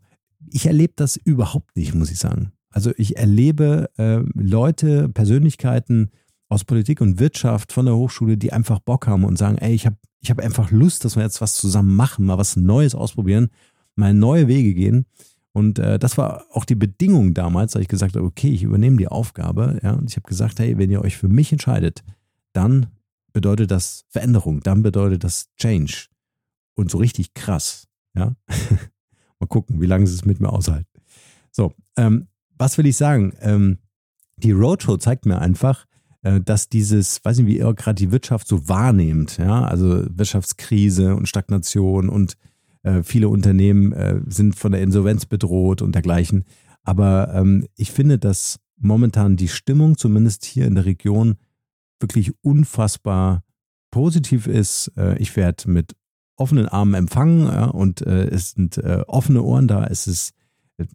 ich 0.51 0.65
erlebe 0.65 0.93
das 0.95 1.17
überhaupt 1.17 1.75
nicht, 1.75 1.93
muss 1.93 2.11
ich 2.11 2.19
sagen. 2.19 2.51
Also 2.69 2.91
ich 2.97 3.17
erlebe 3.17 3.89
äh, 3.97 4.19
Leute, 4.33 5.09
Persönlichkeiten 5.09 6.11
aus 6.49 6.63
Politik 6.63 7.01
und 7.01 7.19
Wirtschaft 7.19 7.71
von 7.71 7.85
der 7.85 7.95
Hochschule, 7.95 8.37
die 8.37 8.53
einfach 8.53 8.79
Bock 8.79 9.07
haben 9.07 9.23
und 9.23 9.37
sagen, 9.37 9.57
ey, 9.57 9.73
ich 9.73 9.85
habe 9.85 9.97
ich 10.21 10.31
hab 10.31 10.39
einfach 10.39 10.71
Lust, 10.71 11.05
dass 11.05 11.15
wir 11.15 11.23
jetzt 11.23 11.39
was 11.39 11.55
zusammen 11.55 11.95
machen, 11.95 12.25
mal 12.25 12.37
was 12.37 12.55
Neues 12.55 12.95
ausprobieren, 12.95 13.49
mal 13.95 14.13
neue 14.13 14.47
Wege 14.47 14.73
gehen. 14.73 15.05
Und 15.53 15.79
äh, 15.79 15.99
das 15.99 16.17
war 16.17 16.45
auch 16.51 16.65
die 16.65 16.75
Bedingung 16.75 17.33
damals, 17.33 17.73
da 17.73 17.79
ich 17.79 17.87
gesagt 17.87 18.15
habe, 18.15 18.25
okay, 18.25 18.49
ich 18.49 18.63
übernehme 18.63 18.97
die 18.97 19.07
Aufgabe. 19.07 19.79
Ja, 19.83 19.93
und 19.93 20.09
ich 20.09 20.17
habe 20.17 20.27
gesagt, 20.27 20.59
hey, 20.59 20.77
wenn 20.77 20.89
ihr 20.89 21.01
euch 21.01 21.15
für 21.15 21.29
mich 21.29 21.51
entscheidet, 21.51 22.03
dann 22.53 22.87
bedeutet 23.35 23.69
das 23.69 24.05
Veränderung, 24.07 24.61
dann 24.61 24.81
bedeutet 24.81 25.25
das 25.25 25.49
Change. 25.57 26.07
Und 26.73 26.89
so 26.89 26.97
richtig 26.97 27.33
krass, 27.33 27.85
ja. 28.15 28.33
Mal 29.39 29.47
gucken, 29.47 29.81
wie 29.81 29.85
lange 29.85 30.07
sie 30.07 30.15
es 30.15 30.23
mit 30.23 30.39
mir 30.39 30.49
aushalten. 30.49 30.87
So, 31.51 31.73
ähm, 31.97 32.29
was 32.57 32.77
will 32.77 32.85
ich 32.85 32.95
sagen? 32.95 33.33
Ähm, 33.41 33.79
die 34.37 34.53
Roadshow 34.53 34.95
zeigt 34.95 35.25
mir 35.25 35.39
einfach, 35.39 35.85
äh, 36.21 36.39
dass 36.39 36.69
dieses, 36.69 37.23
weiß 37.25 37.39
nicht, 37.39 37.47
wie 37.47 37.57
ihr 37.57 37.73
gerade 37.73 37.95
die 37.95 38.13
Wirtschaft 38.13 38.47
so 38.47 38.69
wahrnehmt, 38.69 39.37
ja, 39.37 39.65
also 39.65 40.05
Wirtschaftskrise 40.09 41.13
und 41.13 41.27
Stagnation 41.27 42.07
und 42.07 42.37
äh, 42.83 43.03
viele 43.03 43.27
Unternehmen 43.27 43.91
äh, 43.91 44.21
sind 44.27 44.55
von 44.55 44.71
der 44.71 44.81
Insolvenz 44.81 45.25
bedroht 45.25 45.81
und 45.81 45.93
dergleichen. 45.93 46.45
Aber 46.83 47.33
ähm, 47.33 47.67
ich 47.75 47.91
finde, 47.91 48.17
dass 48.17 48.61
momentan 48.77 49.35
die 49.35 49.49
Stimmung, 49.49 49.97
zumindest 49.97 50.45
hier 50.45 50.67
in 50.67 50.75
der 50.75 50.85
Region, 50.85 51.35
wirklich 51.99 52.33
unfassbar 52.43 53.43
positiv 53.91 54.47
ist. 54.47 54.91
Äh, 54.97 55.17
ich 55.19 55.35
werde 55.35 55.69
mit 55.69 55.95
offenen 56.37 56.67
Armen 56.67 56.93
empfangen 56.93 57.47
und 57.69 58.01
äh, 58.01 58.27
es 58.27 58.51
sind 58.51 58.77
äh, 58.77 59.03
offene 59.07 59.41
Ohren 59.41 59.67
da. 59.67 59.85
Es 59.85 60.05
ist, 60.07 60.33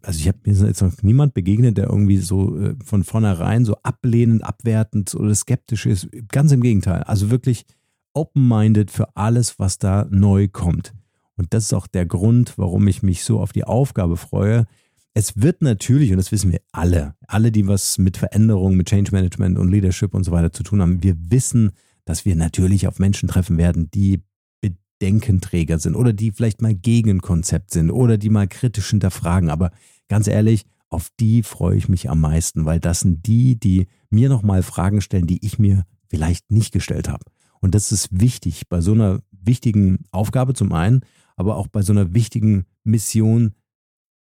also 0.03 0.19
ich 0.19 0.27
habe 0.27 0.37
mir 0.45 0.53
jetzt 0.53 0.81
noch 0.81 1.01
niemand 1.01 1.33
begegnet, 1.33 1.77
der 1.77 1.89
irgendwie 1.89 2.17
so 2.17 2.75
von 2.85 3.03
vornherein 3.03 3.65
so 3.65 3.75
ablehnend, 3.81 4.43
abwertend 4.43 5.15
oder 5.15 5.33
skeptisch 5.33 5.87
ist. 5.87 6.09
Ganz 6.27 6.51
im 6.51 6.61
Gegenteil. 6.61 7.01
Also 7.03 7.31
wirklich 7.31 7.65
open-minded 8.13 8.91
für 8.91 9.15
alles, 9.15 9.57
was 9.57 9.79
da 9.79 10.05
neu 10.11 10.47
kommt. 10.47 10.93
Und 11.37 11.55
das 11.55 11.65
ist 11.65 11.73
auch 11.73 11.87
der 11.87 12.05
Grund, 12.05 12.57
warum 12.57 12.87
ich 12.87 13.01
mich 13.01 13.23
so 13.23 13.39
auf 13.39 13.51
die 13.51 13.63
Aufgabe 13.63 14.17
freue. 14.17 14.67
Es 15.13 15.41
wird 15.41 15.61
natürlich, 15.61 16.11
und 16.11 16.17
das 16.17 16.31
wissen 16.31 16.51
wir 16.51 16.61
alle, 16.71 17.15
alle, 17.27 17.51
die 17.51 17.67
was 17.67 17.97
mit 17.97 18.17
Veränderung, 18.17 18.77
mit 18.77 18.87
Change 18.87 19.11
Management 19.11 19.57
und 19.57 19.69
Leadership 19.69 20.13
und 20.13 20.23
so 20.23 20.31
weiter 20.31 20.53
zu 20.53 20.63
tun 20.63 20.81
haben, 20.81 21.03
wir 21.03 21.15
wissen, 21.29 21.71
dass 22.05 22.23
wir 22.23 22.35
natürlich 22.35 22.87
auf 22.87 22.97
Menschen 22.97 23.27
treffen 23.27 23.57
werden, 23.57 23.91
die 23.91 24.23
Bedenkenträger 24.61 25.79
sind 25.79 25.95
oder 25.95 26.13
die 26.13 26.31
vielleicht 26.31 26.61
mal 26.61 26.73
gegen 26.73 27.09
ein 27.09 27.21
Konzept 27.21 27.71
sind 27.71 27.91
oder 27.91 28.17
die 28.17 28.29
mal 28.29 28.47
kritisch 28.47 28.91
hinterfragen. 28.91 29.49
Aber 29.49 29.71
ganz 30.07 30.27
ehrlich, 30.27 30.65
auf 30.89 31.09
die 31.19 31.43
freue 31.43 31.77
ich 31.77 31.89
mich 31.89 32.09
am 32.09 32.21
meisten, 32.21 32.65
weil 32.65 32.79
das 32.79 33.01
sind 33.01 33.25
die, 33.25 33.59
die 33.59 33.87
mir 34.09 34.29
nochmal 34.29 34.63
Fragen 34.63 35.01
stellen, 35.01 35.27
die 35.27 35.45
ich 35.45 35.59
mir 35.59 35.85
vielleicht 36.07 36.51
nicht 36.51 36.71
gestellt 36.71 37.09
habe. 37.09 37.25
Und 37.59 37.75
das 37.75 37.91
ist 37.91 38.09
wichtig 38.11 38.69
bei 38.69 38.81
so 38.81 38.93
einer 38.93 39.21
wichtigen 39.31 40.03
Aufgabe 40.11 40.53
zum 40.53 40.71
einen, 40.71 41.01
aber 41.35 41.57
auch 41.57 41.67
bei 41.67 41.81
so 41.81 41.93
einer 41.93 42.13
wichtigen 42.13 42.65
Mission 42.83 43.55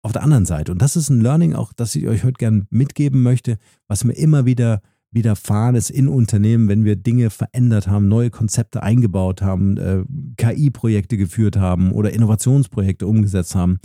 auf 0.09 0.13
der 0.13 0.23
anderen 0.23 0.47
Seite. 0.47 0.73
Und 0.73 0.81
das 0.81 0.97
ist 0.97 1.11
ein 1.11 1.21
Learning 1.21 1.55
auch, 1.55 1.75
das 1.75 1.95
ich 1.95 2.09
euch 2.09 2.25
heute 2.25 2.39
gerne 2.39 2.67
mitgeben 2.71 3.23
möchte, 3.23 3.59
was 3.89 4.05
mir 4.05 4.15
immer 4.15 4.47
wieder 4.47 4.81
widerfahren 5.11 5.75
ist 5.75 5.91
in 5.91 6.09
Unternehmen, 6.09 6.69
wenn 6.69 6.87
wir 6.87 6.97
Dinge 6.97 7.29
verändert 7.29 7.89
haben, 7.89 8.09
neue 8.09 8.31
Konzepte 8.31 8.83
eingebaut 8.83 9.43
haben, 9.43 9.77
äh, 9.77 10.05
KI-Projekte 10.39 11.19
geführt 11.19 11.59
haben 11.59 11.93
oder 11.93 12.13
Innovationsprojekte 12.15 13.07
umgesetzt 13.07 13.55
haben. 13.55 13.81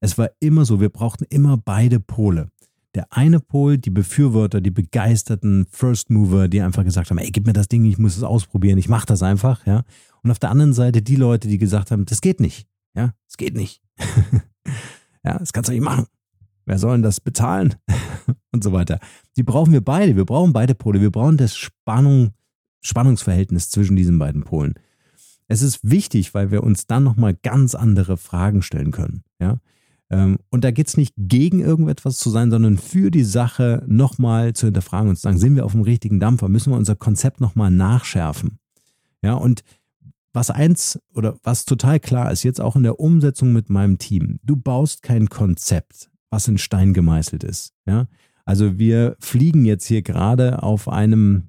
Es 0.00 0.18
war 0.18 0.30
immer 0.40 0.64
so, 0.64 0.80
wir 0.80 0.88
brauchten 0.88 1.24
immer 1.30 1.56
beide 1.56 2.00
Pole. 2.00 2.48
Der 2.96 3.06
eine 3.10 3.38
Pol, 3.38 3.78
die 3.78 3.90
Befürworter, 3.90 4.60
die 4.60 4.72
begeisterten 4.72 5.66
First 5.70 6.10
Mover, 6.10 6.48
die 6.48 6.60
einfach 6.60 6.82
gesagt 6.82 7.10
haben, 7.10 7.18
ey, 7.18 7.30
gib 7.30 7.46
mir 7.46 7.52
das 7.52 7.68
Ding, 7.68 7.84
ich 7.84 7.98
muss 7.98 8.16
es 8.16 8.24
ausprobieren, 8.24 8.78
ich 8.78 8.88
mache 8.88 9.06
das 9.06 9.22
einfach, 9.22 9.64
ja. 9.64 9.84
Und 10.24 10.32
auf 10.32 10.40
der 10.40 10.50
anderen 10.50 10.72
Seite 10.72 11.02
die 11.02 11.14
Leute, 11.14 11.46
die 11.46 11.58
gesagt 11.58 11.92
haben, 11.92 12.04
das 12.04 12.20
geht 12.20 12.40
nicht, 12.40 12.66
ja, 12.96 13.12
es 13.28 13.36
geht 13.36 13.54
nicht. 13.54 13.80
ja, 15.28 15.38
das 15.38 15.52
kannst 15.52 15.68
du 15.68 15.72
nicht 15.74 15.84
machen. 15.84 16.06
Wer 16.64 16.78
soll 16.78 16.92
denn 16.92 17.02
das 17.02 17.20
bezahlen? 17.20 17.74
und 18.52 18.64
so 18.64 18.72
weiter. 18.72 18.98
Die 19.36 19.42
brauchen 19.42 19.72
wir 19.72 19.82
beide. 19.82 20.16
Wir 20.16 20.24
brauchen 20.24 20.52
beide 20.52 20.74
Pole. 20.74 21.00
Wir 21.00 21.10
brauchen 21.10 21.36
das 21.36 21.56
Spannung, 21.56 22.30
Spannungsverhältnis 22.80 23.70
zwischen 23.70 23.94
diesen 23.96 24.18
beiden 24.18 24.44
Polen. 24.44 24.74
Es 25.48 25.62
ist 25.62 25.80
wichtig, 25.82 26.34
weil 26.34 26.50
wir 26.50 26.62
uns 26.62 26.86
dann 26.86 27.04
nochmal 27.04 27.34
ganz 27.34 27.74
andere 27.74 28.16
Fragen 28.16 28.62
stellen 28.62 28.90
können. 28.90 29.22
Ja? 29.38 29.58
Ähm, 30.10 30.38
und 30.48 30.64
da 30.64 30.70
geht 30.70 30.88
es 30.88 30.96
nicht 30.96 31.14
gegen 31.16 31.60
irgendetwas 31.60 32.18
zu 32.18 32.30
sein, 32.30 32.50
sondern 32.50 32.78
für 32.78 33.10
die 33.10 33.24
Sache 33.24 33.82
nochmal 33.86 34.54
zu 34.54 34.66
hinterfragen 34.66 35.10
und 35.10 35.16
zu 35.16 35.22
sagen, 35.22 35.38
sind 35.38 35.56
wir 35.56 35.66
auf 35.66 35.72
dem 35.72 35.82
richtigen 35.82 36.20
Dampfer? 36.20 36.48
Müssen 36.48 36.72
wir 36.72 36.78
unser 36.78 36.96
Konzept 36.96 37.40
nochmal 37.40 37.70
nachschärfen? 37.70 38.58
Ja, 39.22 39.34
und 39.34 39.62
was 40.38 40.50
eins 40.50 41.00
oder 41.14 41.36
was 41.42 41.64
total 41.64 42.00
klar 42.00 42.32
ist, 42.32 42.44
jetzt 42.44 42.60
auch 42.60 42.76
in 42.76 42.84
der 42.84 43.00
Umsetzung 43.00 43.52
mit 43.52 43.68
meinem 43.68 43.98
Team, 43.98 44.38
du 44.42 44.56
baust 44.56 45.02
kein 45.02 45.28
Konzept 45.28 46.08
was 46.30 46.48
in 46.48 46.58
Stein 46.58 46.94
gemeißelt 46.94 47.44
ist. 47.44 47.74
Ja? 47.86 48.06
Also 48.44 48.78
wir 48.78 49.16
fliegen 49.20 49.64
jetzt 49.64 49.86
hier 49.86 50.02
gerade 50.02 50.62
auf 50.62 50.88
einem 50.88 51.48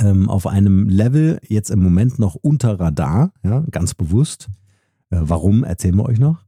ähm, 0.00 0.28
auf 0.28 0.46
einem 0.48 0.88
Level 0.88 1.38
jetzt 1.46 1.70
im 1.70 1.80
Moment 1.80 2.18
noch 2.18 2.34
unter 2.34 2.80
Radar, 2.80 3.32
ja, 3.44 3.64
ganz 3.70 3.94
bewusst. 3.94 4.48
Äh, 5.10 5.18
warum 5.20 5.62
erzählen 5.62 5.94
wir 5.94 6.06
euch 6.06 6.18
noch? 6.18 6.44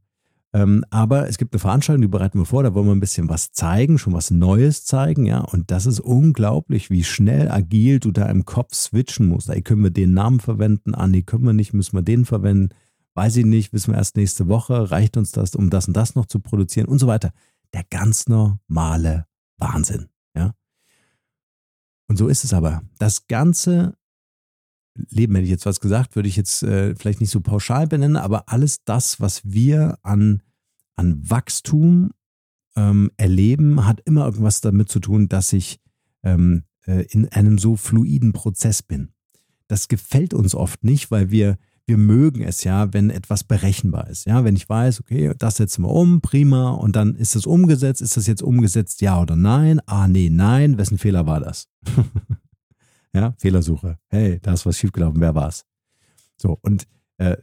Ähm, 0.51 0.83
aber 0.89 1.29
es 1.29 1.37
gibt 1.37 1.53
eine 1.53 1.59
Veranstaltung, 1.59 2.01
die 2.01 2.07
bereiten 2.07 2.39
wir 2.39 2.45
vor, 2.45 2.63
da 2.63 2.73
wollen 2.73 2.87
wir 2.87 2.95
ein 2.95 2.99
bisschen 2.99 3.29
was 3.29 3.51
zeigen, 3.51 3.99
schon 3.99 4.13
was 4.13 4.31
Neues 4.31 4.83
zeigen, 4.83 5.25
ja. 5.25 5.41
Und 5.41 5.69
das 5.69 5.85
ist 5.85 5.99
unglaublich, 5.99 6.89
wie 6.89 7.03
schnell 7.03 7.51
agil 7.51 7.99
du 7.99 8.11
da 8.11 8.25
im 8.25 8.45
Kopf 8.45 8.73
switchen 8.73 9.27
musst. 9.27 9.49
Ey, 9.49 9.61
können 9.61 9.83
wir 9.83 9.91
den 9.91 10.13
Namen 10.13 10.39
verwenden? 10.39 10.95
Ah, 10.95 11.07
nee, 11.07 11.21
können 11.21 11.45
wir 11.45 11.53
nicht, 11.53 11.73
müssen 11.73 11.95
wir 11.95 12.01
den 12.01 12.25
verwenden? 12.25 12.73
weiß 13.19 13.35
ich 13.35 13.45
nicht, 13.45 13.73
wissen 13.73 13.91
wir 13.91 13.97
erst 13.97 14.15
nächste 14.15 14.47
Woche, 14.47 14.91
reicht 14.91 15.17
uns 15.17 15.33
das, 15.33 15.53
um 15.53 15.69
das 15.69 15.89
und 15.89 15.97
das 15.97 16.15
noch 16.15 16.25
zu 16.25 16.39
produzieren 16.39 16.87
und 16.87 16.99
so 16.99 17.07
weiter. 17.07 17.33
Der 17.73 17.83
ganz 17.83 18.29
normale 18.29 19.25
Wahnsinn, 19.57 20.07
ja. 20.33 20.53
Und 22.07 22.17
so 22.17 22.29
ist 22.29 22.45
es 22.45 22.53
aber. 22.53 22.81
Das 22.97 23.27
ganze 23.27 23.97
Leben, 25.09 25.35
hätte 25.35 25.45
ich 25.45 25.51
jetzt 25.51 25.65
was 25.65 25.79
gesagt, 25.79 26.15
würde 26.15 26.29
ich 26.29 26.35
jetzt 26.35 26.63
äh, 26.63 26.95
vielleicht 26.95 27.21
nicht 27.21 27.31
so 27.31 27.41
pauschal 27.41 27.87
benennen, 27.87 28.17
aber 28.17 28.49
alles 28.49 28.83
das, 28.83 29.19
was 29.19 29.41
wir 29.43 29.97
an, 30.03 30.41
an 30.95 31.29
Wachstum 31.29 32.11
ähm, 32.75 33.11
erleben, 33.17 33.85
hat 33.85 34.01
immer 34.05 34.25
irgendwas 34.25 34.61
damit 34.61 34.89
zu 34.89 34.99
tun, 34.99 35.29
dass 35.29 35.53
ich 35.53 35.79
ähm, 36.23 36.63
äh, 36.85 37.05
in 37.09 37.27
einem 37.29 37.57
so 37.57 37.75
fluiden 37.75 38.33
Prozess 38.33 38.81
bin. 38.81 39.09
Das 39.67 39.87
gefällt 39.87 40.33
uns 40.33 40.55
oft 40.55 40.83
nicht, 40.83 41.11
weil 41.11 41.31
wir 41.31 41.57
wir 41.89 41.97
mögen 41.97 42.43
es 42.43 42.63
ja, 42.63 42.93
wenn 42.93 43.09
etwas 43.09 43.43
berechenbar 43.43 44.09
ist. 44.09 44.27
Ja, 44.27 44.43
wenn 44.43 44.55
ich 44.55 44.69
weiß, 44.69 45.01
okay, 45.01 45.33
das 45.37 45.57
setzen 45.57 45.81
wir 45.81 45.89
um, 45.89 46.21
prima, 46.21 46.69
und 46.69 46.95
dann 46.95 47.15
ist 47.15 47.35
es 47.35 47.47
umgesetzt. 47.47 48.01
Ist 48.01 48.15
das 48.15 48.27
jetzt 48.27 48.43
umgesetzt, 48.43 49.01
ja 49.01 49.19
oder 49.19 49.35
nein? 49.35 49.81
Ah, 49.87 50.07
nee, 50.07 50.29
nein. 50.29 50.77
Wessen 50.77 50.99
Fehler 50.99 51.25
war 51.25 51.39
das? 51.39 51.67
ja, 53.13 53.33
Fehlersuche. 53.37 53.97
Hey, 54.07 54.39
da 54.41 54.53
ist 54.53 54.65
was 54.65 54.77
schiefgelaufen. 54.77 55.21
Wer 55.21 55.35
war's? 55.35 55.65
So, 56.37 56.57
und 56.61 56.87
äh, 57.17 57.37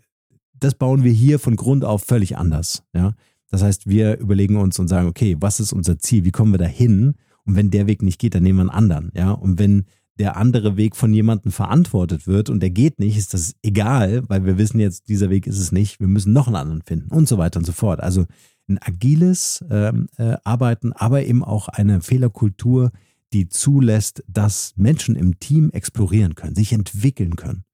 das 0.54 0.74
bauen 0.74 1.04
wir 1.04 1.12
hier 1.12 1.38
von 1.38 1.56
Grund 1.56 1.84
auf 1.84 2.04
völlig 2.04 2.36
anders. 2.36 2.82
Ja, 2.94 3.14
das 3.50 3.62
heißt, 3.62 3.86
wir 3.86 4.18
überlegen 4.18 4.56
uns 4.56 4.78
und 4.78 4.88
sagen, 4.88 5.08
okay, 5.08 5.36
was 5.40 5.60
ist 5.60 5.72
unser 5.72 5.98
Ziel? 5.98 6.24
Wie 6.24 6.32
kommen 6.32 6.52
wir 6.52 6.58
da 6.58 6.66
hin? 6.66 7.14
Und 7.44 7.56
wenn 7.56 7.70
der 7.70 7.86
Weg 7.86 8.02
nicht 8.02 8.18
geht, 8.18 8.34
dann 8.34 8.42
nehmen 8.42 8.58
wir 8.58 8.62
einen 8.62 8.70
anderen. 8.70 9.12
Ja, 9.14 9.32
und 9.32 9.58
wenn 9.58 9.84
der 10.18 10.36
andere 10.36 10.76
Weg 10.76 10.96
von 10.96 11.12
jemandem 11.12 11.52
verantwortet 11.52 12.26
wird 12.26 12.48
und 12.48 12.60
der 12.60 12.70
geht 12.70 12.98
nicht, 12.98 13.18
ist 13.18 13.34
das 13.34 13.54
egal, 13.62 14.22
weil 14.28 14.46
wir 14.46 14.56
wissen 14.56 14.80
jetzt, 14.80 15.08
dieser 15.08 15.28
Weg 15.30 15.46
ist 15.46 15.58
es 15.58 15.72
nicht, 15.72 16.00
wir 16.00 16.06
müssen 16.06 16.32
noch 16.32 16.46
einen 16.46 16.56
anderen 16.56 16.82
finden 16.82 17.14
und 17.14 17.28
so 17.28 17.36
weiter 17.36 17.58
und 17.58 17.66
so 17.66 17.72
fort. 17.72 18.00
Also 18.00 18.24
ein 18.68 18.78
agiles 18.80 19.64
ähm, 19.70 20.08
äh, 20.16 20.36
Arbeiten, 20.42 20.92
aber 20.92 21.24
eben 21.24 21.44
auch 21.44 21.68
eine 21.68 22.00
Fehlerkultur, 22.00 22.92
die 23.32 23.48
zulässt, 23.48 24.22
dass 24.28 24.74
Menschen 24.76 25.16
im 25.16 25.38
Team 25.38 25.70
explorieren 25.70 26.34
können, 26.34 26.54
sich 26.54 26.72
entwickeln 26.72 27.36
können. 27.36 27.64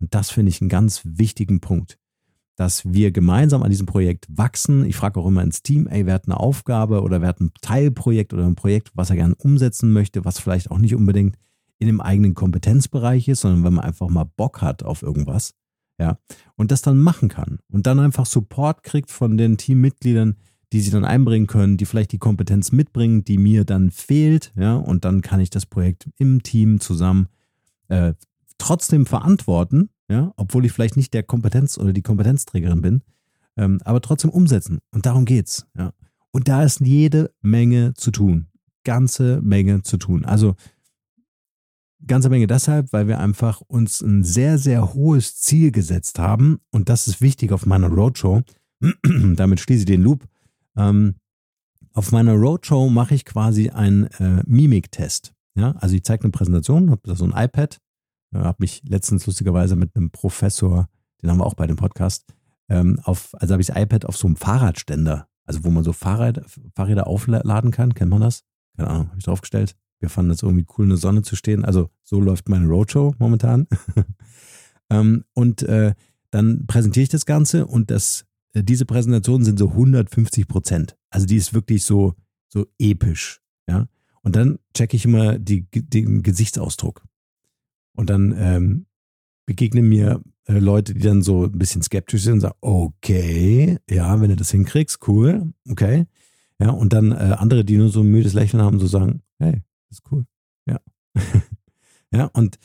Und 0.00 0.14
das 0.14 0.30
finde 0.30 0.50
ich 0.50 0.60
einen 0.60 0.70
ganz 0.70 1.02
wichtigen 1.04 1.60
Punkt, 1.60 1.98
dass 2.56 2.92
wir 2.92 3.12
gemeinsam 3.12 3.62
an 3.62 3.70
diesem 3.70 3.86
Projekt 3.86 4.26
wachsen. 4.28 4.84
Ich 4.84 4.96
frage 4.96 5.20
auch 5.20 5.26
immer 5.26 5.42
ins 5.42 5.62
Team, 5.62 5.86
ey, 5.86 6.06
wer 6.06 6.14
hat 6.14 6.26
eine 6.26 6.40
Aufgabe 6.40 7.02
oder 7.02 7.20
wer 7.20 7.28
hat 7.28 7.40
ein 7.40 7.52
Teilprojekt 7.60 8.32
oder 8.32 8.46
ein 8.46 8.56
Projekt, 8.56 8.90
was 8.94 9.10
er 9.10 9.16
gerne 9.16 9.34
umsetzen 9.36 9.92
möchte, 9.92 10.24
was 10.24 10.40
vielleicht 10.40 10.70
auch 10.70 10.78
nicht 10.78 10.94
unbedingt 10.94 11.36
in 11.78 11.86
dem 11.86 12.00
eigenen 12.00 12.34
Kompetenzbereich 12.34 13.28
ist, 13.28 13.40
sondern 13.40 13.64
wenn 13.64 13.74
man 13.74 13.84
einfach 13.84 14.08
mal 14.08 14.24
Bock 14.24 14.62
hat 14.62 14.82
auf 14.82 15.02
irgendwas, 15.02 15.54
ja, 15.98 16.18
und 16.56 16.70
das 16.70 16.82
dann 16.82 16.98
machen 16.98 17.28
kann 17.28 17.58
und 17.68 17.86
dann 17.86 18.00
einfach 18.00 18.26
Support 18.26 18.82
kriegt 18.82 19.10
von 19.10 19.36
den 19.36 19.56
Teammitgliedern, 19.56 20.36
die 20.72 20.80
sie 20.80 20.90
dann 20.90 21.04
einbringen 21.04 21.46
können, 21.46 21.76
die 21.76 21.84
vielleicht 21.84 22.12
die 22.12 22.18
Kompetenz 22.18 22.72
mitbringen, 22.72 23.24
die 23.24 23.38
mir 23.38 23.64
dann 23.64 23.90
fehlt, 23.90 24.52
ja, 24.56 24.76
und 24.76 25.04
dann 25.04 25.20
kann 25.20 25.40
ich 25.40 25.50
das 25.50 25.66
Projekt 25.66 26.08
im 26.16 26.42
Team 26.42 26.80
zusammen 26.80 27.28
äh, 27.88 28.14
trotzdem 28.58 29.06
verantworten, 29.06 29.90
ja, 30.08 30.32
obwohl 30.36 30.64
ich 30.64 30.72
vielleicht 30.72 30.96
nicht 30.96 31.14
der 31.14 31.22
Kompetenz 31.22 31.78
oder 31.78 31.92
die 31.92 32.02
Kompetenzträgerin 32.02 32.80
bin, 32.80 33.02
ähm, 33.56 33.80
aber 33.84 34.00
trotzdem 34.00 34.30
umsetzen. 34.30 34.78
Und 34.90 35.06
darum 35.06 35.24
geht's, 35.24 35.66
ja. 35.76 35.92
Und 36.30 36.48
da 36.48 36.64
ist 36.64 36.80
jede 36.80 37.30
Menge 37.42 37.92
zu 37.92 38.10
tun. 38.10 38.46
Ganze 38.84 39.42
Menge 39.42 39.82
zu 39.82 39.98
tun. 39.98 40.24
Also 40.24 40.56
Ganze 42.04 42.30
Menge 42.30 42.48
deshalb, 42.48 42.92
weil 42.92 43.06
wir 43.06 43.20
einfach 43.20 43.60
uns 43.60 44.00
ein 44.00 44.24
sehr, 44.24 44.58
sehr 44.58 44.92
hohes 44.92 45.36
Ziel 45.36 45.70
gesetzt 45.70 46.18
haben. 46.18 46.58
Und 46.70 46.88
das 46.88 47.06
ist 47.06 47.20
wichtig 47.20 47.52
auf 47.52 47.64
meiner 47.64 47.88
Roadshow. 47.88 48.42
Damit 49.36 49.60
schließe 49.60 49.80
ich 49.80 49.86
den 49.86 50.02
Loop. 50.02 50.26
Ähm, 50.76 51.16
auf 51.92 52.12
meiner 52.12 52.34
Roadshow 52.34 52.88
mache 52.88 53.14
ich 53.14 53.24
quasi 53.24 53.70
einen 53.70 54.04
äh, 54.18 54.42
Mimik-Test. 54.46 55.32
Ja, 55.54 55.72
also 55.72 55.94
ich 55.94 56.04
zeige 56.04 56.24
eine 56.24 56.30
Präsentation, 56.30 56.90
habe 56.90 57.02
da 57.04 57.14
so 57.14 57.24
ein 57.24 57.32
iPad, 57.36 57.78
äh, 58.34 58.38
habe 58.38 58.56
mich 58.60 58.82
letztens 58.84 59.26
lustigerweise 59.26 59.76
mit 59.76 59.94
einem 59.94 60.10
Professor, 60.10 60.88
den 61.20 61.30
haben 61.30 61.38
wir 61.38 61.46
auch 61.46 61.54
bei 61.54 61.66
dem 61.66 61.76
Podcast, 61.76 62.24
ähm, 62.68 62.98
auf, 63.04 63.34
also 63.34 63.52
habe 63.52 63.60
ich 63.60 63.66
das 63.66 63.76
iPad 63.76 64.06
auf 64.06 64.16
so 64.16 64.26
einem 64.26 64.36
Fahrradständer, 64.36 65.28
also 65.44 65.64
wo 65.64 65.70
man 65.70 65.84
so 65.84 65.92
Fahrrad, 65.92 66.42
Fahrräder 66.74 67.06
aufladen 67.06 67.70
kann, 67.70 67.94
kennt 67.94 68.10
man 68.10 68.22
das? 68.22 68.44
Keine 68.76 68.88
Ahnung, 68.88 69.08
habe 69.08 69.18
ich 69.18 69.24
draufgestellt 69.24 69.76
wir 70.02 70.10
fanden 70.10 70.32
es 70.32 70.42
irgendwie 70.42 70.66
cool, 70.76 70.84
in 70.84 70.90
der 70.90 70.98
Sonne 70.98 71.22
zu 71.22 71.36
stehen. 71.36 71.64
Also 71.64 71.88
so 72.02 72.20
läuft 72.20 72.48
meine 72.48 72.66
Roadshow 72.66 73.14
momentan. 73.18 73.68
ähm, 74.90 75.24
und 75.32 75.62
äh, 75.62 75.94
dann 76.30 76.66
präsentiere 76.66 77.04
ich 77.04 77.08
das 77.08 77.24
Ganze 77.24 77.66
und 77.66 77.90
das, 77.90 78.26
diese 78.54 78.84
Präsentationen 78.84 79.44
sind 79.44 79.58
so 79.58 79.70
150 79.70 80.46
Prozent. 80.46 80.96
Also 81.10 81.26
die 81.26 81.36
ist 81.36 81.54
wirklich 81.54 81.84
so, 81.84 82.14
so 82.48 82.66
episch. 82.78 83.40
Ja. 83.66 83.88
Und 84.22 84.36
dann 84.36 84.58
checke 84.74 84.96
ich 84.96 85.04
immer 85.04 85.38
die, 85.38 85.66
den 85.70 86.22
Gesichtsausdruck. 86.22 87.02
Und 87.94 88.10
dann 88.10 88.34
ähm, 88.36 88.86
begegnen 89.46 89.88
mir 89.88 90.22
äh, 90.46 90.58
Leute, 90.58 90.94
die 90.94 91.00
dann 91.00 91.22
so 91.22 91.44
ein 91.44 91.58
bisschen 91.58 91.82
skeptisch 91.82 92.22
sind 92.22 92.34
und 92.34 92.40
sagen, 92.40 92.56
okay, 92.60 93.78
ja, 93.88 94.20
wenn 94.20 94.30
du 94.30 94.36
das 94.36 94.50
hinkriegst, 94.50 95.06
cool, 95.08 95.52
okay. 95.68 96.06
Ja, 96.58 96.70
und 96.70 96.92
dann 96.92 97.12
äh, 97.12 97.36
andere, 97.38 97.64
die 97.64 97.76
nur 97.76 97.88
so 97.88 98.00
ein 98.00 98.10
müdes 98.10 98.34
Lächeln 98.34 98.62
haben, 98.62 98.78
so 98.78 98.86
sagen, 98.86 99.22
hey, 99.38 99.62
ist 99.90 100.02
cool. 100.10 100.26
Ja. 100.66 100.80
ja, 102.12 102.26
und 102.26 102.58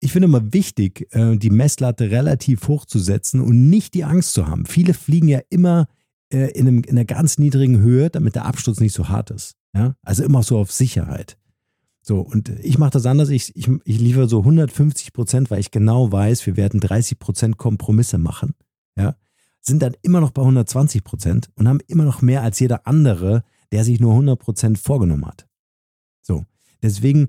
ich 0.00 0.12
finde 0.12 0.26
immer 0.26 0.52
wichtig, 0.52 1.06
äh, 1.14 1.36
die 1.36 1.50
Messlatte 1.50 2.10
relativ 2.10 2.66
hoch 2.68 2.86
zu 2.86 2.98
setzen 2.98 3.40
und 3.40 3.68
nicht 3.68 3.94
die 3.94 4.04
Angst 4.04 4.32
zu 4.32 4.46
haben. 4.46 4.64
Viele 4.64 4.94
fliegen 4.94 5.28
ja 5.28 5.40
immer 5.50 5.86
äh, 6.32 6.50
in, 6.52 6.66
einem, 6.66 6.82
in 6.82 6.90
einer 6.90 7.04
ganz 7.04 7.38
niedrigen 7.38 7.78
Höhe, 7.78 8.10
damit 8.10 8.34
der 8.34 8.46
Absturz 8.46 8.80
nicht 8.80 8.94
so 8.94 9.08
hart 9.08 9.30
ist. 9.30 9.56
Ja? 9.74 9.94
Also 10.02 10.24
immer 10.24 10.42
so 10.42 10.58
auf 10.58 10.72
Sicherheit. 10.72 11.36
So, 12.02 12.20
und 12.20 12.48
ich 12.62 12.78
mache 12.78 12.92
das 12.92 13.04
anders. 13.04 13.28
Ich, 13.28 13.54
ich, 13.54 13.68
ich 13.84 14.00
liefere 14.00 14.26
so 14.26 14.38
150 14.40 15.12
Prozent, 15.12 15.50
weil 15.50 15.60
ich 15.60 15.70
genau 15.70 16.10
weiß, 16.10 16.46
wir 16.46 16.56
werden 16.56 16.80
30 16.80 17.18
Prozent 17.18 17.58
Kompromisse 17.58 18.16
machen. 18.16 18.54
Ja? 18.96 19.16
Sind 19.60 19.82
dann 19.82 19.94
immer 20.00 20.20
noch 20.20 20.30
bei 20.30 20.40
120 20.40 21.04
Prozent 21.04 21.50
und 21.56 21.68
haben 21.68 21.80
immer 21.88 22.04
noch 22.04 22.22
mehr 22.22 22.42
als 22.42 22.58
jeder 22.58 22.86
andere, 22.86 23.44
der 23.70 23.84
sich 23.84 24.00
nur 24.00 24.12
100 24.12 24.38
Prozent 24.38 24.78
vorgenommen 24.78 25.26
hat. 25.26 25.46
So, 26.22 26.44
deswegen 26.82 27.28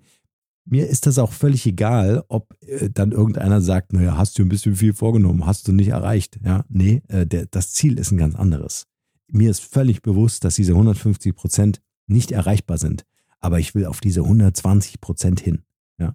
mir 0.65 0.87
ist 0.87 1.07
das 1.07 1.17
auch 1.17 1.31
völlig 1.31 1.65
egal, 1.65 2.23
ob 2.27 2.55
äh, 2.61 2.89
dann 2.89 3.11
irgendeiner 3.11 3.61
sagt, 3.61 3.93
naja, 3.93 4.17
hast 4.17 4.37
du 4.37 4.43
ein 4.43 4.49
bisschen 4.49 4.75
viel 4.75 4.93
vorgenommen, 4.93 5.45
hast 5.45 5.67
du 5.67 5.71
nicht 5.71 5.89
erreicht. 5.89 6.39
Ja, 6.43 6.65
nee, 6.69 7.01
äh, 7.07 7.25
der, 7.25 7.45
das 7.47 7.73
Ziel 7.73 7.97
ist 7.97 8.11
ein 8.11 8.17
ganz 8.17 8.35
anderes. 8.35 8.87
Mir 9.27 9.49
ist 9.49 9.61
völlig 9.61 10.01
bewusst, 10.01 10.43
dass 10.43 10.55
diese 10.55 10.73
150 10.73 11.35
Prozent 11.35 11.81
nicht 12.07 12.31
erreichbar 12.31 12.77
sind, 12.77 13.05
aber 13.39 13.59
ich 13.59 13.73
will 13.73 13.85
auf 13.85 14.01
diese 14.01 14.21
120 14.21 15.01
Prozent 15.01 15.39
hin. 15.39 15.63
Ja, 15.97 16.13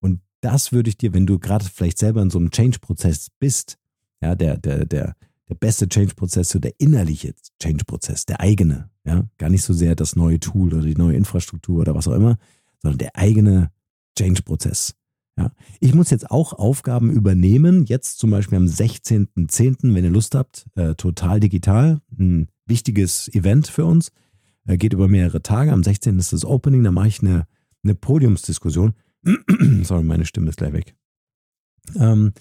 und 0.00 0.20
das 0.40 0.72
würde 0.72 0.90
ich 0.90 0.98
dir, 0.98 1.14
wenn 1.14 1.26
du 1.26 1.38
gerade 1.38 1.64
vielleicht 1.64 1.98
selber 1.98 2.22
in 2.22 2.30
so 2.30 2.38
einem 2.38 2.50
Change-Prozess 2.50 3.30
bist, 3.38 3.78
ja, 4.20 4.34
der, 4.34 4.58
der, 4.58 4.84
der, 4.84 5.16
der 5.48 5.54
beste 5.54 5.88
Change-Prozess, 5.88 6.50
so 6.50 6.58
der 6.58 6.72
innerliche 6.78 7.34
Change-Prozess, 7.60 8.26
der 8.26 8.40
eigene, 8.40 8.90
ja, 9.04 9.24
gar 9.38 9.48
nicht 9.48 9.62
so 9.62 9.72
sehr 9.72 9.96
das 9.96 10.14
neue 10.14 10.38
Tool 10.38 10.74
oder 10.74 10.84
die 10.84 10.94
neue 10.94 11.16
Infrastruktur 11.16 11.80
oder 11.80 11.94
was 11.94 12.06
auch 12.06 12.14
immer, 12.14 12.36
sondern 12.82 12.98
der 12.98 13.16
eigene 13.16 13.70
Change-Prozess. 14.18 14.94
Ja. 15.38 15.52
Ich 15.78 15.94
muss 15.94 16.10
jetzt 16.10 16.30
auch 16.30 16.52
Aufgaben 16.52 17.10
übernehmen, 17.12 17.84
jetzt 17.84 18.18
zum 18.18 18.30
Beispiel 18.30 18.58
am 18.58 18.64
16.10., 18.66 19.94
wenn 19.94 20.04
ihr 20.04 20.10
Lust 20.10 20.34
habt, 20.34 20.66
äh, 20.74 20.94
total 20.94 21.38
digital, 21.38 22.00
ein 22.18 22.48
wichtiges 22.66 23.32
Event 23.32 23.68
für 23.68 23.84
uns, 23.84 24.10
äh, 24.66 24.76
geht 24.76 24.92
über 24.92 25.06
mehrere 25.06 25.40
Tage. 25.40 25.72
Am 25.72 25.84
16. 25.84 26.18
ist 26.18 26.32
das 26.32 26.44
Opening, 26.44 26.82
da 26.82 26.90
mache 26.90 27.08
ich 27.08 27.20
eine, 27.20 27.46
eine 27.84 27.94
Podiumsdiskussion. 27.94 28.94
Sorry, 29.82 30.02
meine 30.02 30.26
Stimme 30.26 30.50
ist 30.50 30.56
gleich 30.56 30.72
weg. 30.72 30.96
Ähm, 31.94 32.32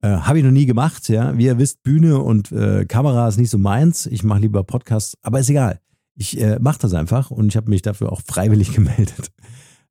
äh, 0.00 0.08
Habe 0.08 0.38
ich 0.38 0.44
noch 0.44 0.50
nie 0.50 0.66
gemacht, 0.66 1.08
ja. 1.10 1.36
Wie 1.36 1.44
ihr 1.44 1.58
wisst, 1.58 1.82
Bühne 1.82 2.20
und 2.20 2.52
äh, 2.52 2.86
Kamera 2.86 3.28
ist 3.28 3.38
nicht 3.38 3.50
so 3.50 3.58
meins. 3.58 4.06
Ich 4.06 4.24
mache 4.24 4.40
lieber 4.40 4.64
Podcasts, 4.64 5.18
aber 5.22 5.40
ist 5.40 5.50
egal. 5.50 5.80
Ich 6.14 6.40
äh, 6.40 6.58
mache 6.58 6.78
das 6.78 6.94
einfach 6.94 7.30
und 7.30 7.48
ich 7.48 7.56
habe 7.56 7.68
mich 7.68 7.82
dafür 7.82 8.12
auch 8.12 8.22
freiwillig 8.22 8.72
gemeldet. 8.74 9.30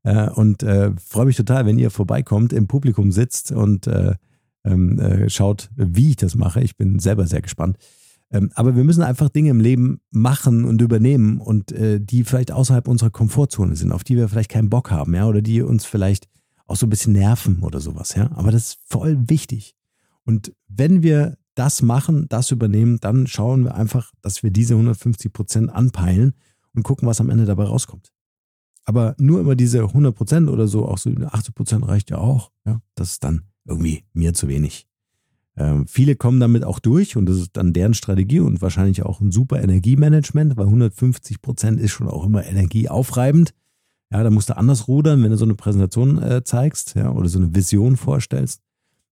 Äh, 0.05 0.29
und 0.29 0.63
äh, 0.63 0.91
freue 1.03 1.25
mich 1.25 1.35
total, 1.35 1.65
wenn 1.65 1.79
ihr 1.79 1.89
vorbeikommt, 1.89 2.53
im 2.53 2.67
Publikum 2.67 3.12
sitzt 3.12 3.51
und 3.51 3.88
äh, 3.88 4.13
ähm, 4.63 5.00
äh, 5.00 5.29
schaut, 5.29 5.69
wie 5.75 6.12
ich 6.12 6.15
das 6.15 6.35
mache. 6.35 6.62
Ich 6.62 6.77
bin 6.77 7.00
selber 7.00 7.25
sehr 7.25 7.41
gespannt. 7.41 7.77
Ähm, 8.31 8.51
aber 8.53 8.75
wir 8.75 8.83
müssen 8.83 9.01
einfach 9.01 9.29
Dinge 9.29 9.50
im 9.50 9.59
Leben 9.59 10.00
machen 10.12 10.63
und 10.63 10.81
übernehmen 10.81 11.39
und 11.39 11.71
äh, 11.71 12.00
die 12.00 12.24
vielleicht 12.24 12.51
außerhalb 12.51 12.88
unserer 12.88 13.09
Komfortzone 13.09 13.75
sind, 13.75 13.91
auf 13.91 14.03
die 14.03 14.15
wir 14.15 14.29
vielleicht 14.29 14.51
keinen 14.51 14.69
Bock 14.69 14.91
haben, 14.91 15.15
ja, 15.15 15.27
oder 15.27 15.41
die 15.41 15.62
uns 15.62 15.85
vielleicht 15.85 16.27
auch 16.67 16.75
so 16.75 16.85
ein 16.85 16.89
bisschen 16.91 17.13
nerven 17.13 17.63
oder 17.63 17.79
sowas, 17.79 18.15
ja. 18.15 18.31
Aber 18.33 18.51
das 18.51 18.69
ist 18.69 18.79
voll 18.85 19.29
wichtig. 19.29 19.75
Und 20.24 20.53
wenn 20.67 21.01
wir 21.01 21.38
das 21.55 21.81
machen, 21.81 22.27
das 22.29 22.51
übernehmen, 22.51 23.00
dann 23.00 23.25
schauen 23.27 23.63
wir 23.63 23.75
einfach, 23.75 24.12
dass 24.21 24.43
wir 24.43 24.51
diese 24.51 24.75
150 24.75 25.31
Prozent 25.33 25.70
anpeilen 25.72 26.33
und 26.75 26.83
gucken, 26.83 27.07
was 27.07 27.22
am 27.22 27.29
Ende 27.29 27.46
dabei 27.46 27.63
rauskommt. 27.63 28.11
Aber 28.85 29.15
nur 29.17 29.39
immer 29.39 29.55
diese 29.55 29.81
100 29.81 30.15
Prozent 30.15 30.50
oder 30.50 30.67
so, 30.67 30.85
auch 30.85 31.00
so 31.00 31.09
80 31.09 31.55
Prozent 31.55 31.87
reicht 31.87 32.11
ja 32.11 32.19
auch. 32.19 32.51
Ja, 32.65 32.81
das 32.93 33.13
ist 33.13 33.24
dann 33.24 33.41
irgendwie 33.65 34.03
mir 34.13 34.33
zu 34.33 34.48
wenig. 34.48 34.87
Ähm, 35.57 35.87
viele 35.87 36.15
kommen 36.15 36.39
damit 36.39 36.63
auch 36.63 36.79
durch 36.79 37.15
und 37.15 37.25
das 37.27 37.37
ist 37.37 37.57
dann 37.57 37.74
deren 37.74 37.93
Strategie 37.93 38.41
und 38.41 38.61
wahrscheinlich 38.61 39.03
auch 39.03 39.21
ein 39.21 39.31
super 39.31 39.61
Energiemanagement, 39.61 40.57
weil 40.57 40.65
150 40.65 41.41
Prozent 41.41 41.79
ist 41.79 41.91
schon 41.91 42.09
auch 42.09 42.25
immer 42.25 42.45
energieaufreibend. 42.45 43.53
Ja, 44.11 44.21
da 44.21 44.29
musst 44.29 44.50
du 44.50 44.57
anders 44.57 44.87
rudern, 44.87 45.24
wenn 45.24 45.31
du 45.31 45.37
so 45.37 45.45
eine 45.45 45.55
Präsentation 45.55 46.21
äh, 46.21 46.43
zeigst, 46.43 46.95
ja, 46.95 47.11
oder 47.11 47.29
so 47.29 47.39
eine 47.39 47.55
Vision 47.55 47.98
vorstellst, 47.98 48.61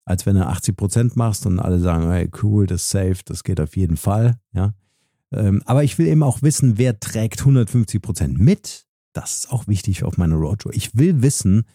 als 0.06 0.26
wenn 0.26 0.36
du 0.36 0.46
80 0.46 0.76
Prozent 0.76 1.16
machst 1.16 1.46
und 1.46 1.60
alle 1.60 1.80
sagen, 1.80 2.12
hey, 2.12 2.30
cool, 2.44 2.68
das 2.68 2.84
ist 2.84 2.90
safe, 2.90 3.18
das 3.26 3.44
geht 3.44 3.60
auf 3.60 3.76
jeden 3.76 3.98
Fall, 3.98 4.38
ja. 4.54 4.74
Ähm, 5.32 5.64
aber 5.66 5.84
ich 5.84 5.98
will 5.98 6.08
eben 6.08 6.22
auch 6.22 6.44
wissen, 6.44 6.78
wer 6.78 7.00
trägt 7.00 7.40
150 7.40 8.02
Prozent 8.02 8.40
mit 8.40 8.86
das 9.14 9.36
ist 9.36 9.52
auch 9.52 9.68
wichtig 9.68 10.04
auf 10.04 10.18
meiner 10.18 10.36
Roadshow. 10.36 10.72
Ich 10.72 10.96
will 10.98 11.22
wissen, 11.22 11.66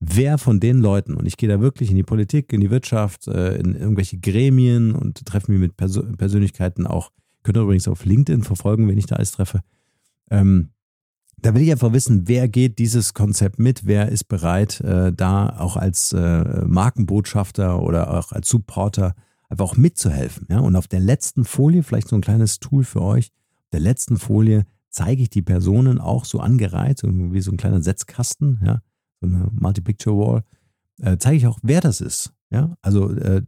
wer 0.00 0.38
von 0.38 0.60
den 0.60 0.78
Leuten, 0.78 1.14
und 1.14 1.26
ich 1.26 1.36
gehe 1.36 1.48
da 1.48 1.60
wirklich 1.60 1.90
in 1.90 1.96
die 1.96 2.02
Politik, 2.02 2.52
in 2.52 2.60
die 2.60 2.70
Wirtschaft, 2.70 3.28
äh, 3.28 3.56
in 3.56 3.74
irgendwelche 3.74 4.18
Gremien 4.18 4.94
und 4.94 5.24
treffe 5.24 5.50
mich 5.50 5.60
mit 5.60 5.76
Pers 5.76 5.98
Persönlichkeiten 6.18 6.86
auch, 6.86 7.10
könnt 7.42 7.56
ihr 7.56 7.62
übrigens 7.62 7.88
auf 7.88 8.04
LinkedIn 8.04 8.42
verfolgen, 8.42 8.88
wenn 8.88 8.98
ich 8.98 9.06
da 9.06 9.16
alles 9.16 9.32
treffe. 9.32 9.60
Ähm, 10.30 10.70
da 11.38 11.54
will 11.54 11.62
ich 11.62 11.72
einfach 11.72 11.92
wissen, 11.92 12.28
wer 12.28 12.48
geht 12.48 12.78
dieses 12.78 13.14
Konzept 13.14 13.58
mit, 13.58 13.84
wer 13.84 14.08
ist 14.08 14.24
bereit, 14.24 14.80
äh, 14.80 15.12
da 15.12 15.58
auch 15.58 15.76
als 15.76 16.12
äh, 16.12 16.64
Markenbotschafter 16.66 17.82
oder 17.82 18.16
auch 18.16 18.32
als 18.32 18.48
Supporter 18.48 19.14
einfach 19.48 19.64
auch 19.64 19.76
mitzuhelfen. 19.76 20.46
Ja? 20.50 20.60
Und 20.60 20.76
auf 20.76 20.88
der 20.88 21.00
letzten 21.00 21.44
Folie, 21.44 21.82
vielleicht 21.82 22.08
so 22.08 22.16
ein 22.16 22.22
kleines 22.22 22.60
Tool 22.60 22.84
für 22.84 23.02
euch, 23.02 23.26
auf 23.26 23.70
der 23.72 23.80
letzten 23.80 24.18
Folie 24.18 24.66
zeige 24.92 25.22
ich 25.22 25.30
die 25.30 25.42
Personen 25.42 25.98
auch 25.98 26.24
so 26.24 26.38
angereiht, 26.38 27.02
wie 27.02 27.40
so 27.40 27.50
ein 27.50 27.56
kleiner 27.56 27.82
Setzkasten, 27.82 28.60
ja, 28.64 28.80
so 29.20 29.26
eine 29.26 29.48
Multi-Picture-Wall, 29.52 30.44
äh, 31.00 31.16
zeige 31.18 31.36
ich 31.38 31.46
auch, 31.46 31.58
wer 31.62 31.80
das 31.80 32.00
ist. 32.00 32.32
Ja, 32.50 32.76
also 32.82 33.10
äh, 33.10 33.42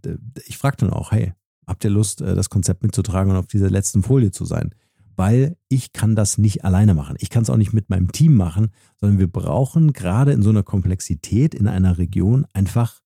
ich 0.46 0.57
frage 0.57 0.78
dann 0.78 0.90
auch, 0.90 1.12
hey, 1.12 1.35
habt 1.66 1.85
ihr 1.85 1.90
Lust, 1.90 2.22
äh, 2.22 2.35
das 2.35 2.48
Konzept 2.48 2.83
mitzutragen 2.83 3.30
und 3.30 3.37
auf 3.37 3.46
dieser 3.46 3.70
letzten 3.70 4.02
Folie 4.02 4.30
zu 4.30 4.46
sein? 4.46 4.74
Weil 5.16 5.57
ich 5.68 5.92
kann 5.92 6.16
das 6.16 6.38
nicht 6.38 6.64
alleine 6.64 6.94
machen. 6.94 7.16
Ich 7.20 7.30
kann 7.30 7.42
es 7.42 7.50
auch 7.50 7.57
nicht 7.57 7.72
mit 7.72 7.90
meinem 7.90 8.11
Team 8.11 8.35
machen, 8.35 8.70
sondern 8.96 9.18
wir 9.18 9.30
brauchen 9.30 9.92
gerade 9.92 10.33
in 10.33 10.42
so 10.42 10.50
einer 10.50 10.62
Komplexität 10.62 11.54
in 11.54 11.68
einer 11.68 11.98
Region 11.98 12.46
einfach 12.52 13.00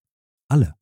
alle. 0.48 0.74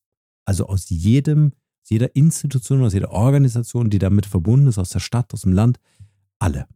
Also 0.44 0.66
aus 0.66 0.88
jedem, 0.88 1.52
jeder 1.84 2.14
Institution, 2.14 2.84
aus 2.84 2.92
jeder 2.92 3.10
Organisation, 3.10 3.90
die 3.90 3.98
damit 3.98 4.26
verbunden 4.26 4.68
ist, 4.68 4.78
aus 4.78 4.90
der 4.90 5.00
Stadt, 5.00 5.32
aus 5.32 5.40
dem 5.40 5.52
Land, 5.52 5.78
alle. 6.38 6.66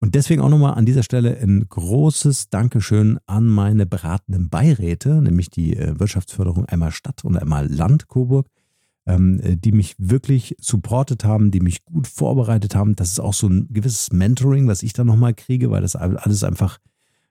Und 0.00 0.14
deswegen 0.14 0.40
auch 0.40 0.48
nochmal 0.48 0.74
an 0.74 0.86
dieser 0.86 1.02
Stelle 1.02 1.36
ein 1.38 1.68
großes 1.68 2.48
Dankeschön 2.48 3.18
an 3.26 3.46
meine 3.46 3.84
beratenden 3.84 4.48
Beiräte, 4.48 5.20
nämlich 5.20 5.50
die 5.50 5.76
äh, 5.76 6.00
Wirtschaftsförderung 6.00 6.64
einmal 6.64 6.90
Stadt 6.90 7.22
und 7.22 7.36
einmal 7.36 7.70
Land 7.70 8.08
Coburg, 8.08 8.48
ähm, 9.04 9.40
äh, 9.42 9.56
die 9.56 9.72
mich 9.72 9.96
wirklich 9.98 10.56
supportet 10.58 11.24
haben, 11.24 11.50
die 11.50 11.60
mich 11.60 11.84
gut 11.84 12.06
vorbereitet 12.06 12.74
haben. 12.74 12.96
Das 12.96 13.12
ist 13.12 13.20
auch 13.20 13.34
so 13.34 13.46
ein 13.48 13.68
gewisses 13.68 14.10
Mentoring, 14.10 14.66
was 14.68 14.82
ich 14.82 14.94
da 14.94 15.04
nochmal 15.04 15.34
kriege, 15.34 15.70
weil 15.70 15.82
das 15.82 15.96
alles 15.96 16.44
einfach, 16.44 16.78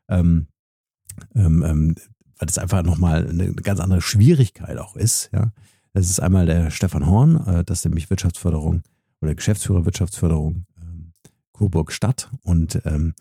ähm, 0.07 0.45
ähm, 1.33 1.63
ähm, 1.63 1.95
weil 2.37 2.45
das 2.45 2.59
einfach 2.59 2.83
nochmal 2.83 3.27
eine 3.27 3.51
ganz 3.53 3.79
andere 3.79 4.01
Schwierigkeit 4.01 4.77
auch 4.77 4.95
ist. 4.95 5.31
Ja. 5.33 5.53
Das 5.93 6.07
ist 6.07 6.19
einmal 6.19 6.45
der 6.45 6.69
Stefan 6.69 7.07
Horn, 7.07 7.47
äh, 7.47 7.63
das 7.63 7.79
ist 7.79 7.85
nämlich 7.85 8.11
Wirtschaftsförderung 8.11 8.83
oder 9.21 9.33
Geschäftsführer 9.33 9.85
Wirtschaftsförderung 9.85 10.65
Coburg 11.59 11.91
Stadt 11.91 12.29
und 12.43 12.81
ähm, 12.85 13.13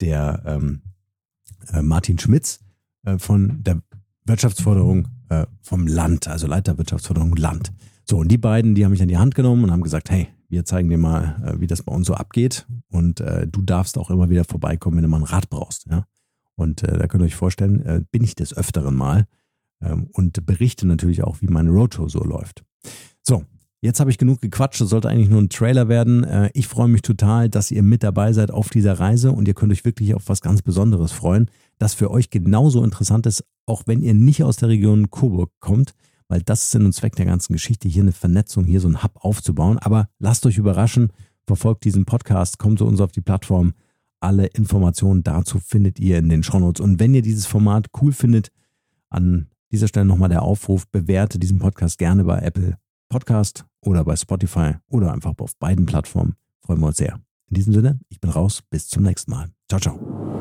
der 0.00 0.42
ähm, 0.44 0.82
äh, 1.72 1.80
Martin 1.80 2.18
Schmitz 2.18 2.58
äh, 3.04 3.18
von 3.18 3.62
der 3.62 3.80
Wirtschaftsförderung 4.24 5.06
äh, 5.28 5.46
vom 5.62 5.86
Land, 5.86 6.26
also 6.26 6.48
Leiter 6.48 6.76
Wirtschaftsförderung 6.76 7.36
Land. 7.36 7.72
So, 8.04 8.18
und 8.18 8.28
die 8.28 8.36
beiden, 8.36 8.74
die 8.74 8.84
haben 8.84 8.90
mich 8.90 9.00
an 9.00 9.08
die 9.08 9.16
Hand 9.16 9.36
genommen 9.36 9.62
und 9.62 9.70
haben 9.70 9.82
gesagt, 9.82 10.10
hey, 10.10 10.26
wir 10.48 10.64
zeigen 10.64 10.90
dir 10.90 10.98
mal, 10.98 11.40
äh, 11.44 11.60
wie 11.60 11.68
das 11.68 11.84
bei 11.84 11.94
uns 11.94 12.08
so 12.08 12.14
abgeht. 12.14 12.66
Und 12.90 13.20
äh, 13.20 13.46
du 13.46 13.62
darfst 13.62 13.96
auch 13.96 14.10
immer 14.10 14.28
wieder 14.28 14.44
vorbeikommen, 14.44 14.96
wenn 14.96 15.04
du 15.04 15.08
mal 15.08 15.18
ein 15.18 15.22
Rad 15.22 15.48
brauchst. 15.48 15.86
Ja? 15.86 16.04
Und 16.56 16.82
äh, 16.82 16.98
da 16.98 17.06
könnt 17.06 17.22
ihr 17.22 17.26
euch 17.26 17.36
vorstellen, 17.36 18.08
bin 18.10 18.24
ich 18.24 18.34
des 18.34 18.56
Öfteren 18.56 18.96
mal 18.96 19.28
ähm, 19.80 20.08
und 20.12 20.44
berichte 20.44 20.84
natürlich 20.88 21.22
auch, 21.22 21.42
wie 21.42 21.46
meine 21.46 21.70
Roadshow 21.70 22.08
so 22.08 22.24
läuft. 22.24 22.64
So, 23.22 23.44
Jetzt 23.84 24.00
habe 24.00 24.10
ich 24.10 24.16
genug 24.16 24.40
gequatscht, 24.40 24.80
das 24.80 24.88
sollte 24.88 25.10
eigentlich 25.10 25.28
nur 25.28 25.42
ein 25.42 25.50
Trailer 25.50 25.88
werden. 25.88 26.24
Äh, 26.24 26.48
ich 26.54 26.68
freue 26.68 26.88
mich 26.88 27.02
total, 27.02 27.50
dass 27.50 27.70
ihr 27.70 27.82
mit 27.82 28.02
dabei 28.02 28.32
seid 28.32 28.50
auf 28.50 28.70
dieser 28.70 28.98
Reise 28.98 29.30
und 29.30 29.46
ihr 29.46 29.52
könnt 29.52 29.72
euch 29.72 29.84
wirklich 29.84 30.14
auf 30.14 30.30
was 30.30 30.40
ganz 30.40 30.62
Besonderes 30.62 31.12
freuen, 31.12 31.50
das 31.76 31.92
für 31.92 32.10
euch 32.10 32.30
genauso 32.30 32.82
interessant 32.82 33.26
ist, 33.26 33.44
auch 33.66 33.82
wenn 33.84 34.00
ihr 34.00 34.14
nicht 34.14 34.42
aus 34.42 34.56
der 34.56 34.70
Region 34.70 35.10
Coburg 35.10 35.50
kommt, 35.60 35.92
weil 36.28 36.40
das 36.40 36.62
ist 36.62 36.70
Sinn 36.70 36.86
und 36.86 36.94
Zweck 36.94 37.14
der 37.16 37.26
ganzen 37.26 37.52
Geschichte, 37.52 37.86
hier 37.86 38.04
eine 38.04 38.12
Vernetzung, 38.12 38.64
hier 38.64 38.80
so 38.80 38.88
ein 38.88 39.02
Hub 39.02 39.22
aufzubauen. 39.22 39.76
Aber 39.78 40.08
lasst 40.18 40.46
euch 40.46 40.56
überraschen, 40.56 41.12
verfolgt 41.46 41.84
diesen 41.84 42.06
Podcast, 42.06 42.58
kommt 42.58 42.78
zu 42.78 42.86
uns 42.86 43.02
auf 43.02 43.12
die 43.12 43.20
Plattform. 43.20 43.74
Alle 44.18 44.46
Informationen 44.46 45.24
dazu 45.24 45.58
findet 45.58 46.00
ihr 46.00 46.16
in 46.16 46.30
den 46.30 46.42
Shownotes. 46.42 46.80
Und 46.80 47.00
wenn 47.00 47.12
ihr 47.12 47.20
dieses 47.20 47.44
Format 47.44 47.88
cool 48.00 48.12
findet, 48.12 48.48
an 49.10 49.48
dieser 49.70 49.88
Stelle 49.88 50.06
nochmal 50.06 50.30
der 50.30 50.40
Aufruf, 50.40 50.88
bewerte 50.88 51.38
diesen 51.38 51.58
Podcast 51.58 51.98
gerne 51.98 52.24
bei 52.24 52.38
Apple 52.38 52.78
Podcast 53.14 53.64
oder 53.80 54.02
bei 54.02 54.16
Spotify 54.16 54.72
oder 54.90 55.12
einfach 55.12 55.34
auf 55.38 55.56
beiden 55.60 55.86
Plattformen. 55.86 56.34
Freuen 56.66 56.80
wir 56.80 56.88
uns 56.88 56.96
sehr. 56.96 57.20
In 57.48 57.54
diesem 57.54 57.72
Sinne, 57.72 58.00
ich 58.08 58.20
bin 58.20 58.28
raus. 58.28 58.60
Bis 58.70 58.88
zum 58.88 59.04
nächsten 59.04 59.30
Mal. 59.30 59.50
Ciao, 59.68 59.80
ciao. 59.80 60.33